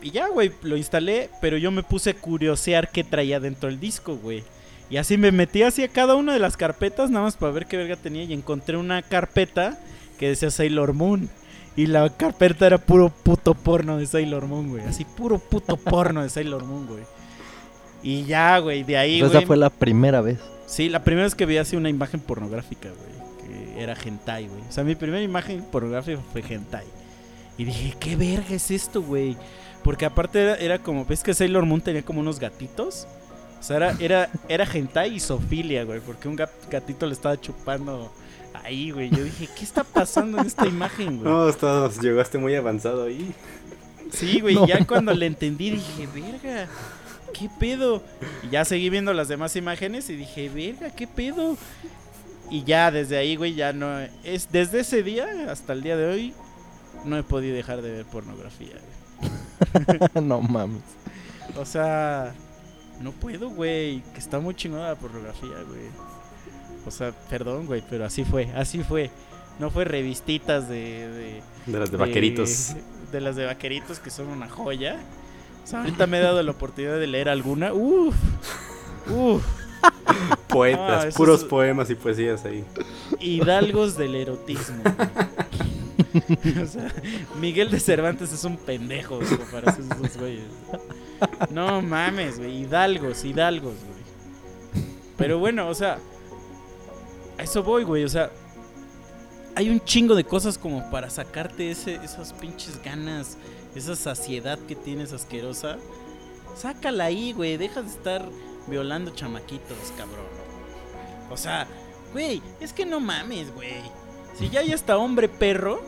[0.03, 3.81] Y ya, güey, lo instalé, pero yo me puse a curiosear qué traía dentro del
[3.81, 4.45] disco, güey.
[4.91, 7.77] Y así me metí hacia cada una de las carpetas, nada más para ver qué
[7.77, 8.25] verga tenía.
[8.25, 9.79] Y encontré una carpeta
[10.19, 11.31] que decía Sailor Moon.
[11.77, 14.85] Y la carpeta era puro puto porno de Sailor Moon, güey.
[14.85, 17.03] Así puro puto porno de Sailor Moon, güey.
[18.03, 19.43] Y ya, güey, de ahí, Entonces, güey.
[19.43, 20.39] esa fue la primera vez.
[20.67, 23.49] Sí, la primera vez que vi así una imagen pornográfica, güey.
[23.75, 24.61] Que era hentai, güey.
[24.69, 26.85] O sea, mi primera imagen pornográfica fue hentai.
[27.57, 29.37] Y dije, ¿qué verga es esto, güey?
[29.83, 33.07] Porque aparte era, era como, ¿ves que Sailor Moon tenía como unos gatitos?
[33.61, 37.41] O sea, era, era, era hentai y sofilia, güey, porque un gat- gatito le estaba
[37.41, 38.13] chupando
[38.63, 39.11] ahí, güey.
[39.11, 41.31] Yo dije, ¿qué está pasando en esta imagen, güey?
[41.33, 43.33] No, estás- llegaste muy avanzado ahí.
[44.13, 44.67] Sí, güey, No.
[44.67, 46.69] ya cuando le entendí dije, verga,
[47.33, 48.03] ¿qué pedo?
[48.43, 51.57] Y ya seguí viendo las demás imágenes y dije, verga, ¿qué pedo?
[52.51, 53.99] Y ya desde ahí, güey, ya no...
[54.25, 56.35] es Desde ese día hasta el día de hoy
[57.05, 58.75] no he podido dejar de ver pornografía,
[59.21, 60.25] güey.
[60.25, 60.83] no mames.
[61.57, 62.35] O sea,
[63.01, 65.89] no puedo, güey, que está muy chingona la pornografía, güey.
[66.87, 69.11] O sea, perdón, güey, pero así fue, así fue.
[69.59, 71.09] No fue revistitas de...
[71.09, 72.75] de De las de vaqueritos.
[73.13, 74.97] de las de vaqueritos que son una joya.
[75.63, 77.73] O sea, ahorita me he dado la oportunidad de leer alguna.
[77.73, 78.15] Uf,
[79.09, 79.45] uf.
[80.49, 82.65] Poetas, Ah, puros es- poemas y poesías ahí.
[83.21, 84.83] Hidalgos del erotismo.
[86.63, 86.93] o sea,
[87.41, 90.45] Miguel de Cervantes es un pendejo en comparación a esos güeyes.
[91.51, 92.63] No mames, güey.
[92.63, 94.85] Hidalgos, hidalgos, güey.
[95.17, 95.99] Pero bueno, o sea,
[97.39, 98.05] a eso voy, güey.
[98.05, 98.31] O sea,
[99.55, 103.39] hay un chingo de cosas como para sacarte ese, esas pinches ganas,
[103.75, 105.79] esa saciedad que tienes asquerosa.
[106.57, 107.57] Sácala ahí, güey.
[107.57, 108.29] Deja de estar
[108.67, 110.27] violando chamaquitos, cabrón.
[111.31, 111.67] O sea,
[112.13, 113.83] güey, es que no mames, güey.
[114.39, 115.83] Si ya hay hasta hombre perro,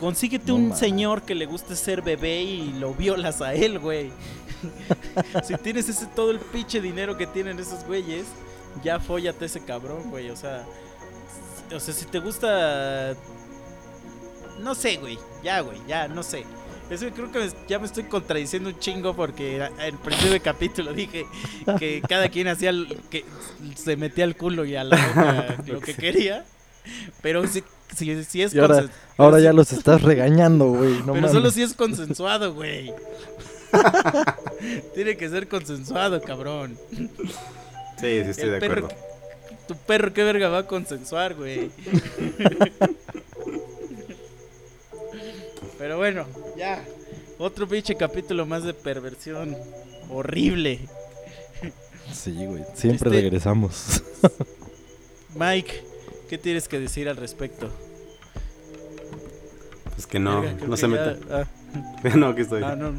[0.00, 4.10] consíguete No un señor que le guste ser bebé y lo violas a él, güey.
[5.44, 8.26] si tienes ese todo el pinche dinero que tienen esos güeyes,
[8.82, 10.30] ya fóllate ese cabrón, güey.
[10.30, 10.64] O sea,
[11.74, 13.14] o sea, si te gusta
[14.60, 15.18] no sé, güey.
[15.42, 16.44] Ya, güey, ya, no sé.
[16.88, 19.98] Es que creo que me- ya me estoy contradiciendo un chingo porque a- en el
[19.98, 21.26] principio del capítulo dije
[21.78, 22.70] que cada quien hacía
[23.10, 23.24] que
[23.74, 26.44] se metía al culo y a la boca lo que quería.
[27.22, 27.62] Pero si,
[27.94, 30.92] si, si es Y ahora- Ahora ya los estás regañando, güey.
[31.00, 31.32] No pero mames.
[31.32, 32.92] solo si es consensuado, güey.
[34.94, 36.78] Tiene que ser consensuado, cabrón.
[36.92, 37.06] Sí,
[38.00, 39.04] sí, estoy El de perro acuerdo.
[39.68, 41.70] Tu perro, ¿qué verga va a consensuar, güey?
[45.78, 46.26] Pero bueno,
[46.56, 46.82] ya.
[47.38, 49.56] Otro pinche capítulo más de perversión
[50.10, 50.80] horrible.
[52.12, 52.64] Sí, güey.
[52.74, 54.02] Siempre Este- regresamos.
[55.34, 55.84] Mike,
[56.28, 57.70] ¿qué tienes que decir al respecto?
[59.94, 61.20] Pues que no, Verga, no que se ya- metan.
[61.30, 61.46] ah,
[62.16, 62.62] no, aquí estoy.
[62.62, 62.94] ah, no.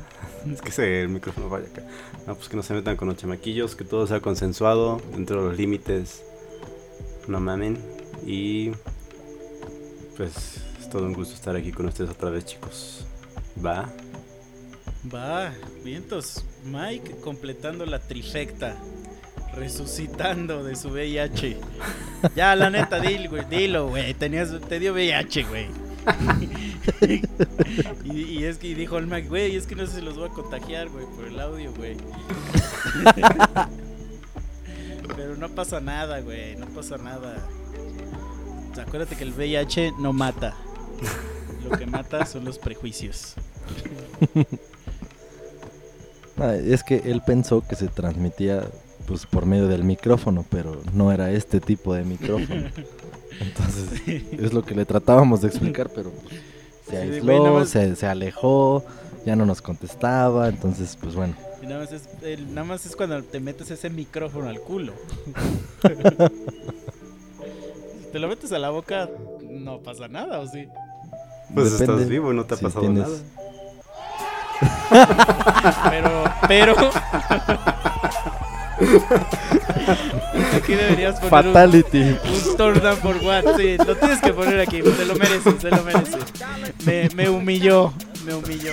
[0.53, 1.83] Es que se, el micrófono vaya acá.
[2.25, 5.49] No, pues que no se metan con los chamaquillos, que todo sea consensuado, dentro de
[5.49, 6.23] los límites.
[7.27, 7.77] No mamen.
[8.25, 8.71] Y
[10.15, 13.05] pues es todo un gusto estar aquí con ustedes otra vez, chicos.
[13.63, 13.89] Va.
[15.13, 15.51] Va,
[15.83, 16.45] vientos.
[16.63, 18.77] Mike completando la trifecta.
[19.57, 21.57] Resucitando de su VIH.
[22.35, 23.45] Ya, la neta, dilo, güey.
[23.49, 24.13] Dilo, güey.
[24.13, 25.67] Tenías, te dio VIH, güey.
[28.05, 30.31] y, y es que dijo el Mike, güey, es que no se los voy a
[30.31, 31.97] contagiar, güey, por el audio, güey.
[35.15, 36.55] Pero no pasa nada, güey.
[36.55, 37.37] No pasa nada.
[38.79, 40.55] Acuérdate que el VIH no mata.
[41.63, 43.33] Lo que mata son los prejuicios.
[46.39, 48.63] Ah, es que él pensó que se transmitía
[49.07, 52.65] pues por medio del micrófono, pero no era este tipo de micrófono.
[53.39, 54.01] Entonces,
[54.31, 56.35] es lo que le tratábamos de explicar, pero pues,
[56.89, 58.83] se Sí, aisló, más- se, se alejó,
[59.25, 61.35] ya no nos contestaba, entonces pues bueno.
[61.61, 64.93] Y nada más, es, el- nada más es cuando te metes ese micrófono al culo.
[67.99, 69.09] si te lo metes a la boca,
[69.49, 70.67] no pasa nada, ¿o sí?
[71.53, 73.17] Pues Depende estás vivo, no te ha si pasado tienes- nada.
[75.89, 76.73] Pero, pero...
[80.55, 82.01] Aquí deberías poner un, Fatality.
[82.01, 83.43] un turn down for what.
[83.57, 86.17] Sí, lo tienes que poner aquí, se lo merece, se lo merece.
[86.85, 87.93] Me, me humilló,
[88.25, 88.71] me humilló.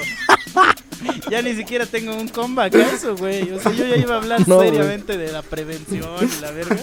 [1.30, 3.50] Ya ni siquiera tengo un comeback a eso, güey.
[3.52, 4.70] O sea, yo ya iba a hablar No, güey.
[4.70, 6.76] seriamente de la prevención y la verga.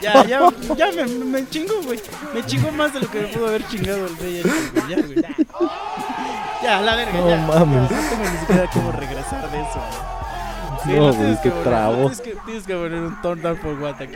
[0.00, 0.40] Ya, ya,
[0.76, 2.00] ya me, me chingo, güey.
[2.34, 4.42] Me chingó más de lo que me pudo haber chingado el güey.
[4.88, 5.22] Ya, güey.
[6.62, 7.36] Ya, la verga, No ya.
[7.36, 7.90] mames.
[7.90, 10.13] No tengo ni siquiera cómo regresar de eso, güey.
[10.84, 11.96] Sí, No, güey, tienes qué que poner, trabo.
[11.96, 14.14] Tienes que, tienes que poner un turn down for what aquí.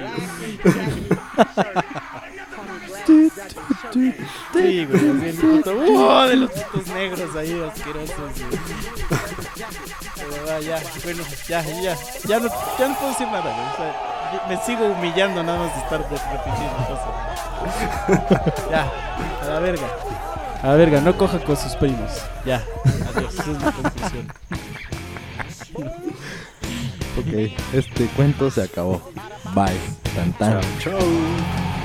[4.52, 5.72] Sí, güey, el puto.
[5.72, 6.28] ¡Uh!
[6.28, 8.60] De los putos negros ahí asquerosos, güey.
[10.16, 11.96] Pero va, ya, bueno, ya, ya.
[12.26, 12.48] Ya no,
[12.78, 13.66] ya no puedo decir nada, güey.
[13.72, 18.70] O sea, me sigo humillando nada más de estar repitiendo cosas.
[18.70, 18.92] Ya,
[19.42, 19.86] a la verga.
[20.62, 22.10] A la verga, no coja con sus primos.
[22.44, 22.62] Ya,
[23.14, 23.32] adiós.
[23.34, 24.32] Esa es mi conclusión.
[27.18, 29.02] Ok, este cuento se acabó.
[29.54, 29.78] Bye.
[30.14, 30.60] Tan tan.
[30.78, 31.77] Chao, chao.